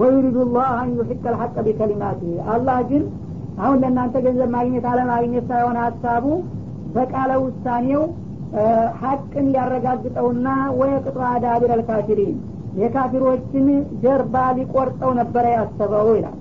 ወዩሪዱ 0.01 0.39
ላህ 0.55 0.69
አን 0.77 0.91
ዩሕቅ 0.99 1.23
ልሐቀ 1.33 1.57
ቢከሊማት 1.67 2.21
አላህ 2.55 2.79
ግን 2.91 3.05
አሁን 3.61 3.79
ለእናንተ 3.83 4.17
ገንዘብ 4.27 4.51
ማግኘት 4.55 4.85
አለማግኘት 4.91 5.47
ሳይሆን 5.51 5.79
ሀሳቡ 5.83 6.27
በቃለ 6.95 7.31
ውሳኔው 7.43 8.03
ሀቅን 9.01 9.47
ሊያረጋግጠውና 9.53 10.47
ወይ 10.79 10.93
ቅጦ 11.05 11.19
አዳቢር 11.31 11.73
አልካፊሪን 11.75 12.37
የካፊሮችን 12.81 13.67
ጀርባ 14.03 14.37
ሊቆርጠው 14.59 15.11
ነበረ 15.21 15.45
ያሰበው 15.57 16.09
ይላል። 16.17 16.37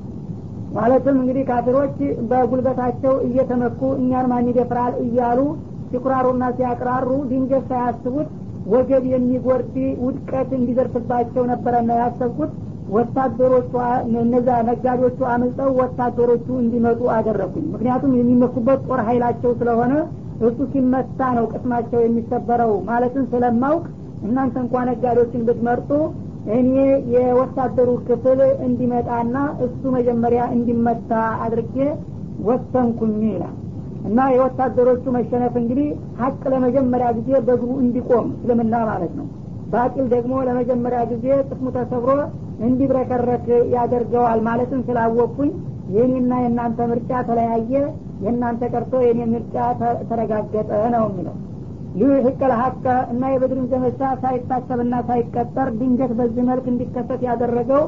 ማለትም 0.76 1.15
እንግዲህ 1.22 1.43
ካፊሮች 1.50 1.95
በጉልበታቸው 2.30 3.13
እየተመኩ 3.28 3.82
እኛን 4.00 4.28
ማን 4.32 4.50
ይደፍራል 4.50 4.93
እያሉ 5.06 5.39
ሲኩራሩና 5.91 6.43
ሲያቅራሩ 6.58 7.10
ድንገት 7.30 7.65
ሳያስቡት 7.71 8.30
ወገብ 8.73 9.04
የሚጎርድ 9.12 9.75
ውድቀት 10.06 10.49
እንዲደርስባቸው 10.58 11.43
ነበረና 11.52 11.91
ያሰብኩት። 12.02 12.52
ወታደሮቹ 12.95 13.71
እነዛ 14.21 14.49
ነጋዴዎቹ 14.69 15.19
አምልጠው 15.34 15.69
ወታደሮቹ 15.80 16.47
እንዲመጡ 16.62 17.02
አደረጉኝ 17.15 17.65
ምክንያቱም 17.73 18.15
የሚመኩበት 18.19 18.80
ጦር 18.88 19.02
ኃይላቸው 19.10 19.52
ስለሆነ 19.60 19.93
እሱ 20.47 20.58
ሲመታ 20.73 21.21
ነው 21.38 21.45
ቅስማቸው 21.54 21.99
የሚሰበረው 22.04 22.73
ማለትን 22.89 23.25
ስለማውቅ። 23.34 23.86
እናንተ 24.25 24.56
እንኳ 24.63 24.84
ነጋዴዎችን 24.89 25.45
ብትመርጡ 25.47 25.91
እኔ 26.58 26.73
የወታደሩ 27.13 27.89
ክፍል 28.08 28.39
እንዲመጣና 28.67 29.36
እሱ 29.65 29.82
መጀመሪያ 29.97 30.41
እንዲመታ 30.56 31.12
አድርጌ 31.45 31.75
ወሰንኩኝ 32.47 33.17
ይላል 33.30 33.56
እና 34.08 34.20
የወታደሮቹ 34.34 35.04
መሸነፍ 35.16 35.54
እንግዲህ 35.62 35.88
ሀቅ 36.20 36.42
ለመጀመሪያ 36.54 37.08
ጊዜ 37.18 37.32
በእግሩ 37.48 37.72
እንዲቆም 37.84 38.28
እስልምና 38.36 38.76
ማለት 38.90 39.14
ነው። 39.20 39.28
ባጢል 39.72 40.06
ደግሞ 40.14 40.36
ለመጀመሪያ 40.48 41.00
ጊዜ 41.12 41.26
ጥቅሙ 41.50 41.68
ተሰብሮ 41.76 42.12
እንዲብረከረክ 42.68 43.46
ያደርገዋል 43.76 44.40
ማለትን 44.48 44.80
ስላወቅኩኝ 44.88 45.52
የኔና 45.96 46.32
የእናንተ 46.42 46.80
ምርጫ 46.92 47.12
ተለያየ 47.28 47.74
የእናንተ 48.24 48.64
ቀርቶ 48.74 48.94
የኔ 49.06 49.20
ምርጫ 49.34 49.56
ተረጋገጠ 50.10 50.72
ነው 50.96 51.06
የሚለው። 51.10 51.36
ሊዩሕቀል 52.00 52.52
ሀቀ 52.60 52.84
እና 53.14 53.32
የበድርን 53.32 53.68
ዘመቻ 53.72 54.02
ሳይታሰብና 54.24 54.96
ሳይቀጠር 55.08 55.70
ድንገት 55.80 56.12
በዚህ 56.20 56.44
መልክ 56.50 56.66
እንዲከሰት 56.72 57.22
ያደረገው 57.30 57.84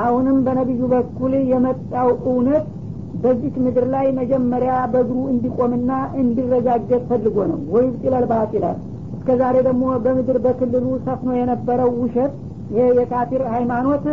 አሁንም 0.00 0.36
በነቢዩ 0.46 0.82
በኩል 0.92 1.32
የመጣው 1.52 2.10
እውነት 2.24 2.66
በዚች 3.14 3.54
ምድር 3.64 3.84
ላይ 3.94 4.06
መጀመሪያ 4.18 4.72
በእግሩ 4.92 5.18
እንዲቆምና 5.32 5.90
እንዲረጋገጥ 6.20 7.02
ፈልጎ 7.10 7.36
ነው። 7.50 7.60
ወይ 7.74 7.86
ጢለል 8.02 8.26
ባጢላል 8.30 8.78
እስከ 9.14 9.30
ዛሬ 9.40 9.56
ደግሞ 9.66 9.84
በምድር 10.04 10.36
በክልሉ 10.44 10.86
ሰፍኖ 11.06 11.30
የነበረው 11.38 11.90
ውሸት 12.02 12.34
ይሄ 12.70 12.84
የካፊር 12.98 13.42
ሃይማኖት 13.54 14.04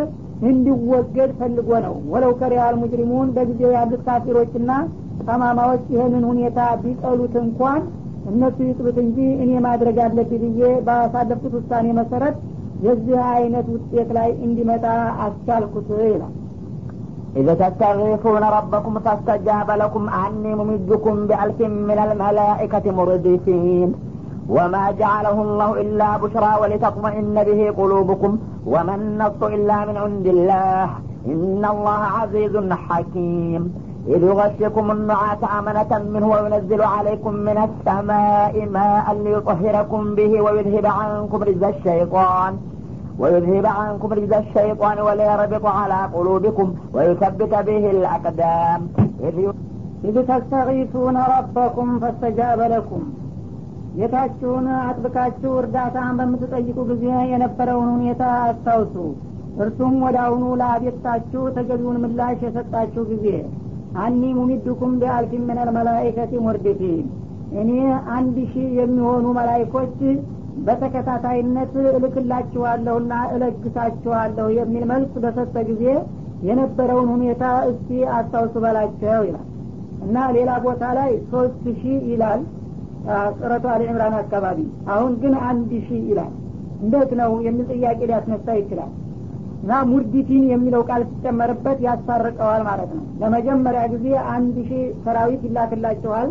እንዲወገድ 0.48 1.30
ፈልጎ 1.38 1.70
ነው። 1.86 1.94
ወለው 2.12 2.32
ከሪያል 2.40 2.74
ሙጅሪሙን 2.82 3.30
በጊዜው 3.36 3.70
ያሉት 3.76 4.02
ካፊሮችና 4.08 4.70
ጠማማዎች 5.24 5.84
ይህንን 5.94 6.24
ሁኔታ 6.30 6.58
ቢጠሉት 6.82 7.34
እንኳን 7.42 7.80
እነሱ 8.30 8.58
ይጥሉት 8.68 8.98
እንጂ 9.04 9.18
እኔ 9.44 9.50
ማድረግ 9.66 9.96
አለብኝ 10.04 10.42
ብዬ 10.44 10.60
ባሳለፍኩት 10.86 11.54
ውሳኔ 11.58 11.86
መሰረት 11.98 12.36
የዚህ 12.80 13.20
አይነት 13.32 13.66
ውጤት 13.74 14.10
ላይ 14.16 14.30
እንዲመጣ 14.46 14.84
አስቻልኩት 15.26 15.88
ይላል 16.04 16.34
إذا 17.36 17.54
تستغيثون 17.54 18.44
ربكم 18.44 18.98
فاستجاب 18.98 19.70
لكم 19.70 20.08
أني 20.08 20.54
ممدكم 20.54 21.26
بألف 21.26 21.60
من 21.60 21.98
الملائكة 21.98 22.92
مردفين. 22.92 23.94
وما 24.48 24.90
جعله 24.90 25.42
الله 25.42 25.80
إلا 25.80 26.16
بشرى 26.16 26.52
ولتطمئن 26.60 27.44
به 27.44 27.70
قلوبكم. 27.70 28.38
وما 28.66 28.94
النصر 28.94 29.46
إلا 29.46 29.86
من 29.86 29.96
عند 29.96 30.26
الله. 30.26 30.90
إن 31.26 31.64
الله 31.70 32.00
عزيز 32.18 32.72
حكيم. 32.72 33.74
إذ 34.08 34.22
يغشكم 34.22 34.90
النعاس 34.90 35.38
أمنة 35.58 36.10
منه 36.14 36.28
وينزل 36.28 36.82
عليكم 36.82 37.34
من 37.34 37.58
السماء 37.68 38.68
ماء 38.72 39.14
ليطهركم 39.24 40.14
به 40.14 40.40
ويذهب 40.40 40.86
عنكم 40.86 41.42
رجز 41.42 41.62
الشيطان. 41.62 42.58
ويذهب 43.19 43.65
عنكم 43.79 44.09
رجز 44.13 44.33
الشيطان 44.35 44.97
وليربط 45.07 45.65
على 45.77 45.99
قلوبكم 46.15 46.67
ويثبت 46.95 47.53
به 47.67 47.83
الأقدام 47.91 48.79
إذ 49.27 49.35
ኢዝ 50.07 50.15
ተስተጊሱነ 50.29 51.17
ረበኩም 51.31 51.89
ፈስተጃበ 52.01 52.61
ለኩም 52.73 53.03
ጌታችሁን 53.97 54.65
አጥብቃችሁ 54.79 55.51
እርዳታን 55.61 56.13
በምትጠይቁ 56.19 56.77
ጊዜ 56.91 57.05
የነበረውን 57.31 57.89
ሁኔታ 57.95 58.21
አስታውሱ 58.47 58.95
እርሱም 59.63 59.95
ወደ 60.05 60.17
አሁኑ 60.25 60.43
ለአቤታችሁ 60.61 61.41
ተገቢውን 61.57 61.99
ምላሽ 62.03 62.39
የሰጣችሁ 62.47 63.03
ጊዜ 63.11 63.27
አኒ 64.03 64.21
ሙሚድኩም 64.37 64.93
ቢአልፊ 65.01 65.41
ምን 65.47 65.59
አልመላይከቲ 65.63 66.33
ሙርድፊን 66.45 67.05
እኔ 67.61 67.71
አንድ 68.15 68.37
ሺህ 68.53 68.69
የሚሆኑ 68.81 69.25
መላይኮች 69.39 69.97
በተከታታይነት 70.66 71.74
እልክላችኋለሁና 71.90 73.12
እለግሳችኋለሁ 73.34 74.46
የሚል 74.58 74.84
መልስ 74.92 75.12
በሰጠ 75.24 75.54
ጊዜ 75.70 75.84
የነበረውን 76.48 77.08
ሁኔታ 77.14 77.44
እስቲ 77.70 77.88
አስታውሱ 78.16 78.54
በላቸው 78.64 79.22
ይላል። 79.28 79.46
እና 80.04 80.16
ሌላ 80.36 80.50
ቦታ 80.64 80.84
ላይ 80.98 81.10
ሶስት 81.32 81.64
ሺህ 81.80 81.98
ይላል 82.10 82.42
ሱረቱ 83.38 83.64
አሊ 83.72 83.82
አካባቢ። 84.20 84.58
አሁን 84.94 85.12
ግን 85.22 85.34
አንድ 85.48 85.70
ሺህ 85.86 86.02
ይላል። 86.10 86.32
እንዴት 86.82 87.12
ነው 87.20 87.30
የሚል 87.46 87.66
ጥያቄ 87.74 88.00
ሊያስነሳ 88.10 88.48
ይችላል። 88.60 88.90
እና 89.62 89.78
ሙርዲፊን 89.90 90.44
የሚለው 90.50 90.82
ቃል 90.88 91.02
ሲጨመርበት 91.08 91.78
ያስታርቀዋል 91.86 92.62
ማለት 92.68 92.90
ነው። 92.96 93.04
ለመጀመሪያ 93.22 93.82
ጊዜ 93.94 94.06
አንድ 94.34 94.56
ሺህ 94.68 94.84
ሰራዊት 95.04 95.42
ይላክላችኋል 95.48 96.28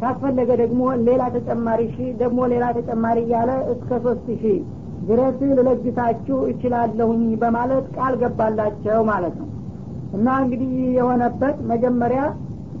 ካስፈለገ 0.00 0.50
ደግሞ 0.60 0.80
ሌላ 1.06 1.22
ተጨማሪ 1.36 1.82
ሺህ 1.94 2.08
ደግሞ 2.20 2.40
ሌላ 2.52 2.64
ተጨማሪ 2.78 3.18
እያለ 3.24 3.50
እስከ 3.72 3.90
ሶስት 4.04 4.26
ሺህ 4.42 4.58
ድረስ 5.08 5.38
ልለግሳችሁ 5.50 6.38
እችላለሁኝ 6.50 7.22
በማለት 7.42 7.86
ቃል 7.96 8.14
ገባላቸው 8.22 9.00
ማለት 9.10 9.34
ነው። 9.40 9.48
እና 10.16 10.28
እንግዲህ 10.42 10.72
የሆነበት 10.98 11.56
መጀመሪያ 11.70 12.22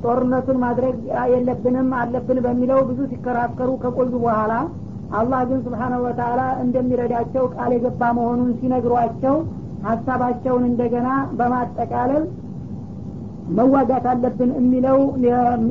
ጦርነቱን 0.02 0.58
ማድረግ 0.64 0.96
የለብንም 1.32 1.88
አለብን 2.00 2.38
በሚለው 2.44 2.80
ብዙ 2.88 2.98
ሲከራከሩ 3.12 3.70
ከቆዩ 3.82 4.12
በኋላ 4.24 4.52
አላህ 5.18 5.40
ግን 5.48 5.58
ስብሓናሁ 5.66 6.00
ወተላ 6.06 6.40
እንደሚረዳቸው 6.62 7.44
ቃል 7.54 7.72
የገባ 7.76 8.02
መሆኑን 8.18 8.50
ሲነግሯቸው 8.60 9.36
ሀሳባቸውን 9.86 10.64
እንደገና 10.70 11.08
በማጠቃለል 11.38 12.24
መዋጋት 13.56 14.06
አለብን 14.12 14.50
የሚለው 14.56 14.98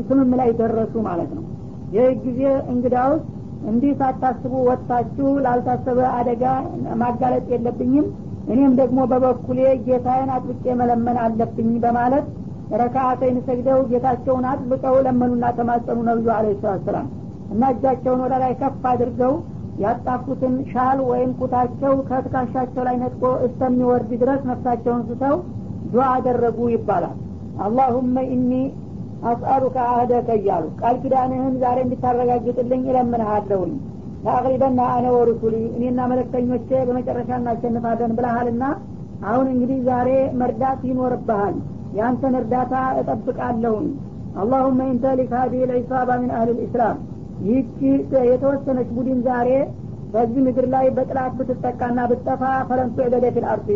ስምም 0.08 0.32
ላይ 0.40 0.50
ደረሱ 0.60 0.94
ማለት 1.08 1.32
ነው። 1.38 1.44
ይህ 1.96 2.08
ጊዜ 2.26 2.42
እንግዳውስ 2.74 3.24
እንዲህ 3.70 3.92
ሳታስቡ 4.00 4.54
ወጥታችሁ 4.68 5.28
ላልታሰበ 5.46 6.00
አደጋ 6.18 6.44
ማጋለጥ 7.02 7.46
የለብኝም 7.54 8.08
እኔም 8.54 8.74
ደግሞ 8.80 9.00
በበኩሌ 9.12 9.60
ጌታዬን 9.86 10.32
አጥብቄ 10.36 10.66
መለመን 10.82 11.18
አለብኝ 11.24 11.72
በማለት 11.86 12.26
ረካአተይን 12.74 13.38
ሰግደው 13.48 13.80
ጌታቸውን 13.92 14.46
አጥብቀው 14.52 14.96
ለመኑና 15.06 15.46
ተማጸኑ 15.58 15.98
ነብዩ 16.10 16.30
አለ 16.36 16.48
ሰላት 16.62 16.84
ሰላም 16.88 17.08
እና 17.54 17.66
እጃቸውን 17.74 18.22
ወደ 18.26 18.36
ላይ 18.44 18.54
ከፍ 18.62 18.86
አድርገው 18.92 19.34
ያጣፉትን 19.84 20.56
ሻል 20.72 21.00
ወይም 21.10 21.32
ኩታቸው 21.40 21.94
ከትካሻቸው 22.10 22.84
ላይ 22.88 22.96
ነጥቆ 23.02 23.24
እስከሚወርድ 23.48 24.12
ድረስ 24.22 24.42
ነፍሳቸውን 24.52 25.04
ስተው 25.10 25.36
ዱዓ 25.94 26.06
አደረጉ 26.14 26.60
ይባላል 26.74 27.16
اللهم 27.64 28.16
إني 28.32 28.52
أسألك 29.30 29.76
عهدك 29.90 30.30
እያሉ 30.40 30.66
ቃል 30.80 30.96
ኪዳንህን 31.04 31.54
ዛሬ 31.62 31.78
እንድታረጋግጥልኝ 31.86 32.82
እለምንሃለሁኝ። 32.92 33.74
لأغلبن 34.26 34.82
أنا 34.94 35.06
ورسلي 35.16 35.56
እኔና 35.78 36.00
መልክተኞቼ 36.12 36.70
በመጨረሻ 36.88 37.30
እናሸንፋለን 37.40 38.12
ብለሃልና 38.18 38.64
አሁን 39.26 39.48
እንግዲህ 39.54 39.80
ዛሬ 39.90 40.10
መርዳት 40.40 40.82
ይኖርብሃል። 40.90 41.56
ያንተን 41.98 42.36
እርዳታ 42.40 42.74
እጠብቃለሁኝ። 43.02 43.88
اللهم 44.42 44.80
إن 44.94 45.01
تهلك 45.01 45.30
هذه 45.38 45.62
العصابة 45.70 46.10
من 46.22 46.32
أهل 46.38 46.50
الإسلام 46.58 46.98
ይህቺ 47.46 47.80
የተወሰነች 48.30 48.90
ቡድን 48.96 49.20
ዛሬ 49.28 49.50
በዚህ 50.14 50.42
ምድር 50.46 50.66
ላይ 50.74 50.86
በጥላት 50.98 51.32
ብትጠቃና 51.40 52.00
ብትጠፋ 52.12 52.42
ፈለንቱ 52.70 52.98
ዕበደ 53.06 53.26
ፊል 53.36 53.46
አርዲ 53.54 53.70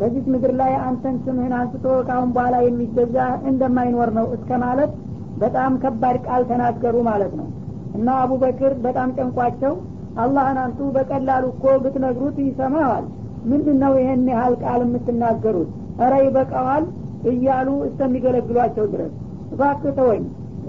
በዚህ 0.00 0.24
ምድር 0.32 0.52
ላይ 0.60 0.72
አንተን 0.84 1.16
ስምህን 1.24 1.54
አንስቶ 1.56 1.86
ካሁን 2.06 2.30
በኋላ 2.34 2.56
የሚገዛ 2.64 3.16
እንደማይኖር 3.50 4.10
ነው 4.18 4.26
እስከ 4.36 4.58
ማለት 4.62 4.92
በጣም 5.38 5.72
ከባድ 5.82 6.16
ቃል 6.26 6.42
ተናገሩ 6.50 6.96
ማለት 7.08 7.32
ነው። 7.40 7.48
እና 7.96 8.08
አቡበክር 8.22 8.72
በጣም 8.84 9.08
ጨንቋቸው 9.18 9.74
አላህን 10.20 10.58
አንቱ 10.62 10.80
በቀላሉ 10.96 11.44
እኮ 11.52 11.64
ብትነግሩት 11.82 12.38
ይሰማዋል። 12.44 13.04
ምንድን 13.50 13.78
ነው 13.82 13.92
ይህን 14.00 14.26
ያህል 14.32 14.54
ቃል 14.62 14.80
የምትናገሩት? 14.86 15.70
እረ 16.02 16.12
ይበቃዋል 16.24 16.84
እያሉ 17.30 17.68
እስከሚገለግሏቸው 17.88 18.86
ድረስ። 18.92 19.12
እባክህ 19.54 19.98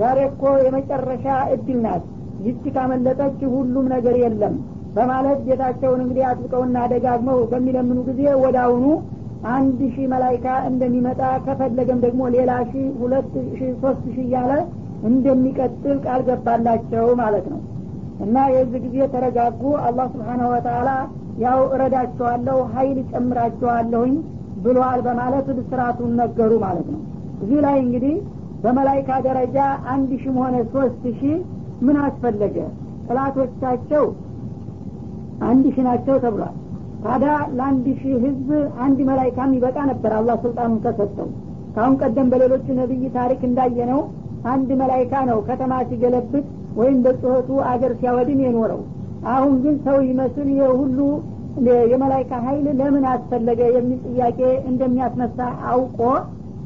ዛሬ 0.02 0.20
እኮ 0.30 0.44
የመጨረሻ 0.66 1.26
እድል 1.56 1.80
ናት። 1.86 2.04
ይቺ 2.46 2.64
ካመለጠች 2.76 3.40
ሁሉም 3.56 3.86
ነገር 3.94 4.16
የለም 4.22 4.54
በማለት 4.96 5.40
ጌታቸውን 5.48 6.00
እንግዲህ 6.04 6.24
አጥብቀውና 6.30 6.78
ደጋግመው 6.94 7.40
በሚለምኑ 7.52 8.00
ጊዜ 8.10 8.22
አሁኑ 8.62 8.86
አንድ 9.52 9.80
ሺህ 9.94 10.06
መላይካ 10.12 10.48
እንደሚመጣ 10.68 11.22
ከፈለገም 11.46 12.00
ደግሞ 12.04 12.22
ሌላ 12.36 12.52
ሺህ 12.72 12.88
ሁለት 13.00 13.30
ሺህ 13.52 13.72
ሶስት 13.82 14.04
ሺህ 14.08 14.26
እያለ 14.26 14.52
እንደሚቀጥል 15.10 15.98
ቃል 16.06 16.22
ገባላቸው 16.28 17.08
ማለት 17.22 17.46
ነው። 17.54 17.62
እና 18.26 18.38
የዚህ 18.54 18.82
ጊዜ 18.86 19.08
ተረጋጉ። 19.14 19.62
አላህ 19.86 20.06
ስብሓናሁ 20.14 20.50
ወተላ 20.54 20.90
ያው 21.44 21.60
እረዳቸዋለሁ 21.74 22.58
ሀይል 22.74 23.00
ጨምራቸዋለሁኝ 23.12 24.14
ብሏል 24.64 25.00
በማለት 25.02 25.48
ብስራቱን 25.58 26.12
ነገሩ 26.22 26.52
ማለት 26.66 26.88
ነው። 26.94 27.02
እዚህ 27.44 27.60
ላይ 27.66 27.78
እንግዲህ 27.86 28.16
በመላይካ 28.64 29.12
ደረጃ 29.28 29.58
አንድ 29.94 30.10
ሺህም 30.22 30.38
ሆነ 30.44 30.56
ሶስት 30.74 31.04
ሺህ 31.20 31.38
ምን 31.82 31.96
አስፈለገ? 32.04 32.58
ጥላቶቻቸው 33.08 34.04
አንድ 35.44 35.66
ሺህ 35.76 35.84
ናቸው 35.88 36.16
ተብሏል 36.24 36.56
ታዲያ 37.04 37.34
ለአንድ 37.58 37.86
ሺህ 38.00 38.14
ህዝብ 38.24 38.50
አንድ 38.84 39.00
መላይካም 39.10 39.54
ይበቃ 39.58 39.78
ነበር። 39.92 40.12
አላህ 40.18 40.36
ስልጣኑን 40.44 40.80
ከሰጠው 40.84 41.30
ካሁን 41.76 41.94
ቀደም 42.02 42.28
በሌሎቹ 42.32 42.66
ነቢይ 42.80 43.04
ታሪክ 43.16 43.42
እንዳየነው 43.50 44.02
አንድ 44.52 44.70
መላይካ 44.82 45.14
ነው 45.30 45.40
ከተማ 45.50 45.74
ሲገለብጥ 45.90 46.46
ወይም 46.78 46.98
በጩኸቱ 47.06 47.50
አገር 47.72 47.94
ሲያወድም 48.00 48.40
የኖረው። 48.46 48.82
አሁን 49.32 49.54
ግን 49.64 49.76
ሰው 49.86 49.98
ይመስል 50.10 50.48
የሁሉ 50.60 51.00
የመላይካ 51.92 52.34
ሀይል 52.46 52.68
ለምን 52.80 53.06
አስፈለገ 53.12 53.62
የሚል 53.76 54.00
ጥያቄ 54.10 54.40
እንደሚያስነሳ 54.70 55.40
አውቆ 55.72 56.00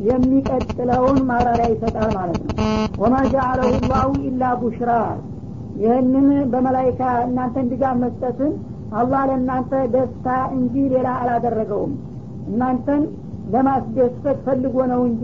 የሚቀጥለውን 0.09 1.17
ማብራሪያ 1.29 1.67
ይሰጣል 1.73 2.09
ማለት 2.17 2.39
ነው። 2.41 2.53
ወማ 3.01 3.15
ጃአለሁ 3.33 3.69
ላሁ 3.91 4.09
ኢላ 4.27 4.51
ቡሽራ። 4.61 4.91
ይህንን 5.81 6.27
በመላይካ 6.51 7.01
እናንተን 7.25 7.65
ድጋፍ 7.71 7.95
መስጠትን 8.03 8.51
አላህ 8.95 9.21
ለእናንተ 9.29 9.71
ደስታ 9.93 10.27
እንጂ 10.55 10.73
ሌላ 10.93 11.07
አላደረገውም። 11.21 11.93
እናንተን 12.49 13.01
ለማስደሰት 13.53 14.37
ፈልጎ 14.45 14.75
ነው 14.91 15.01
እንጂ 15.09 15.23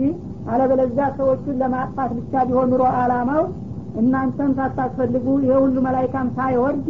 አለበለዚያ 0.52 1.06
ሰዎቹን 1.18 1.60
ለማጥፋት 1.62 2.12
ብቻ 2.18 2.44
ቢሆን 2.50 2.70
ኑሮ 2.72 2.84
አላማው 3.02 3.44
እናንተን 4.02 4.52
ሳታስፈልጉ 4.58 5.26
ይሄ 5.44 5.54
ሁሉ 5.64 5.78
መላይካም 5.88 6.28
ሳይወርድ 6.38 6.88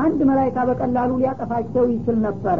አንድ 0.00 0.18
መላይካ 0.30 0.58
በቀላሉ 0.68 1.10
ሊያጠፋቸው 1.20 1.84
ይችል 1.92 2.16
ነበረ። 2.26 2.58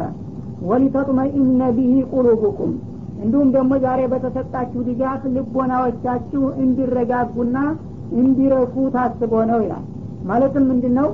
ወሊተጥመኢነ 0.71 1.61
ቢሂ 1.77 1.93
ቁሉቡኩም። 2.13 2.71
እንዲሁም 3.23 3.49
ደግሞ 3.55 3.71
ዛሬ 3.83 4.01
በተሰጣችሁ 4.11 4.81
ድጋፍ 4.87 5.21
ልቦናዎቻችሁ 5.35 6.43
እንዲረጋጉና 6.63 7.57
እንዲረኩ 8.19 8.75
ታስቦ 8.95 9.33
ነው 9.51 9.59
ይላል። 9.65 9.83
ማለትም 10.29 10.63
ምንድን 10.71 10.93
ነው 10.99 11.07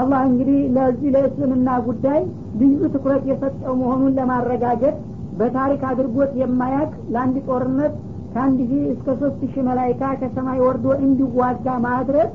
አላህ 0.00 0.20
እንግዲህ 0.28 0.60
ለዚህ 0.76 1.08
ለእስልምና 1.14 1.70
ጉዳይ 1.86 2.20
ልዩ 2.60 2.78
ትኩረት 2.94 3.24
የሰጠው 3.30 3.74
መሆኑን 3.80 4.14
ለማረጋገጥ 4.18 4.94
በታሪክ 5.38 5.82
አድርጎት 5.90 6.32
የማያቅ 6.40 6.90
ለአንድ 7.14 7.36
ጦርነት 7.48 7.94
ከአንድ 8.34 8.60
ሺህ 8.70 8.84
እስከ 8.92 9.08
ሶስት 9.20 9.40
ሺህ 9.44 9.64
መላይካ 9.68 10.02
ከሰማይ 10.20 10.58
ወርዶ 10.64 10.86
እንዲዋጋ 11.06 11.66
ማድረግ 11.86 12.30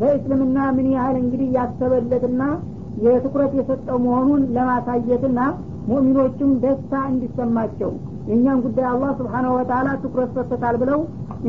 ለእስልምና 0.00 0.58
ምን 0.76 0.86
ያህል 0.96 1.16
እንግዲህ 1.22 1.48
ያሰበለትና 1.56 2.42
የትኩረት 3.04 3.52
የሰጠው 3.58 3.98
መሆኑን 4.06 4.42
ለማሳየትና 4.56 5.40
ሙእሚኖቹም 5.88 6.52
ደስታ 6.64 6.94
እንዲሰማቸው 7.12 7.90
የእኛን 8.28 8.58
ጉዳይ 8.66 8.86
አላህ 8.92 9.10
ስብሓናሁ 9.20 9.52
ወተላ 9.58 9.88
ትኩረት 10.02 10.30
ሰጥቶታል 10.36 10.76
ብለው 10.82 11.00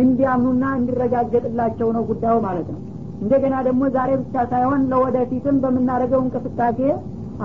እንዲያምኑና 0.03 0.65
እንዲረጋገጥላቸው 0.79 1.89
ነው 1.97 2.03
ጉዳዩ 2.11 2.35
ማለት 2.47 2.67
ነው 2.73 2.79
እንደገና 3.21 3.55
ደግሞ 3.67 3.81
ዛሬ 3.95 4.11
ብቻ 4.21 4.43
ሳይሆን 4.51 4.81
ለወደፊትም 4.91 5.57
በምናደርገው 5.63 6.21
እንቅስቃሴ 6.25 6.79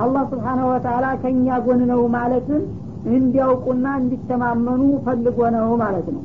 አላህ 0.02 0.22
ስብሓናሁ 0.32 0.66
ወተላ 0.72 1.06
ከእኛ 1.22 1.58
ጎን 1.66 1.82
ነው 1.90 2.00
ማለትን 2.16 2.62
እንዲያውቁና 3.12 3.86
እንዲተማመኑ 4.00 4.82
ፈልጎ 5.06 5.38
ነው 5.56 5.68
ማለት 5.82 6.08
ነው። 6.14 6.22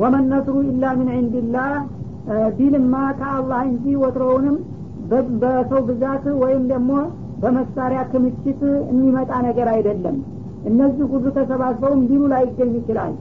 ወመን 0.00 0.24
ነስሩ 0.32 0.56
ኢላ 0.70 0.84
ምን 0.98 1.08
ዕንድላህ 1.18 1.70
ቢልማ 2.56 2.94
ከአላህ 3.20 3.60
እንጂ 3.70 3.94
ወትሮውንም 4.02 4.56
በሰው 5.42 5.80
ብዛት 5.88 6.24
ወይም 6.42 6.64
ደግሞ 6.72 6.90
በመሳሪያ 7.42 8.00
ክምችት 8.10 8.60
የሚመጣ 8.90 9.32
ነገር 9.46 9.68
አይደለም። 9.74 10.16
እነዚህ 10.70 11.04
ሁሉ 11.12 11.26
ተሰባስበውም 11.36 12.00
ዲኑ 12.08 12.22
ላይገኝ 12.32 12.72
ይችላል 12.78 13.12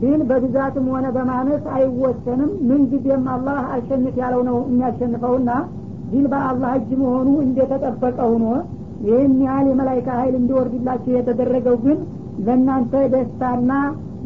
ግን 0.00 0.20
በብዛትም 0.28 0.86
ሆነ 0.92 1.06
በማነስ 1.14 1.64
አይወሰንም። 1.76 2.50
ምንጊዜም 2.68 3.24
አላህ 3.34 3.58
አሸንፍ 3.74 4.16
ያለው 4.22 4.40
ነው 4.48 4.56
የሚያሸንፈውና 4.66 5.50
ግን 6.10 6.24
በአላህ 6.32 6.72
እጅ 6.78 6.90
መሆኑ 7.02 7.28
እንደተጠበቀ 7.44 8.18
ሆኖ 8.32 8.46
ይህን 9.06 9.34
ያህል 9.46 9.66
የመላይካ 9.70 10.08
ኃይል 10.20 10.34
እንዲወርድላችሁ 10.38 11.12
የተደረገው 11.16 11.76
ግን 11.84 11.98
ለእናንተ 12.46 12.94
ደስታና 13.14 13.72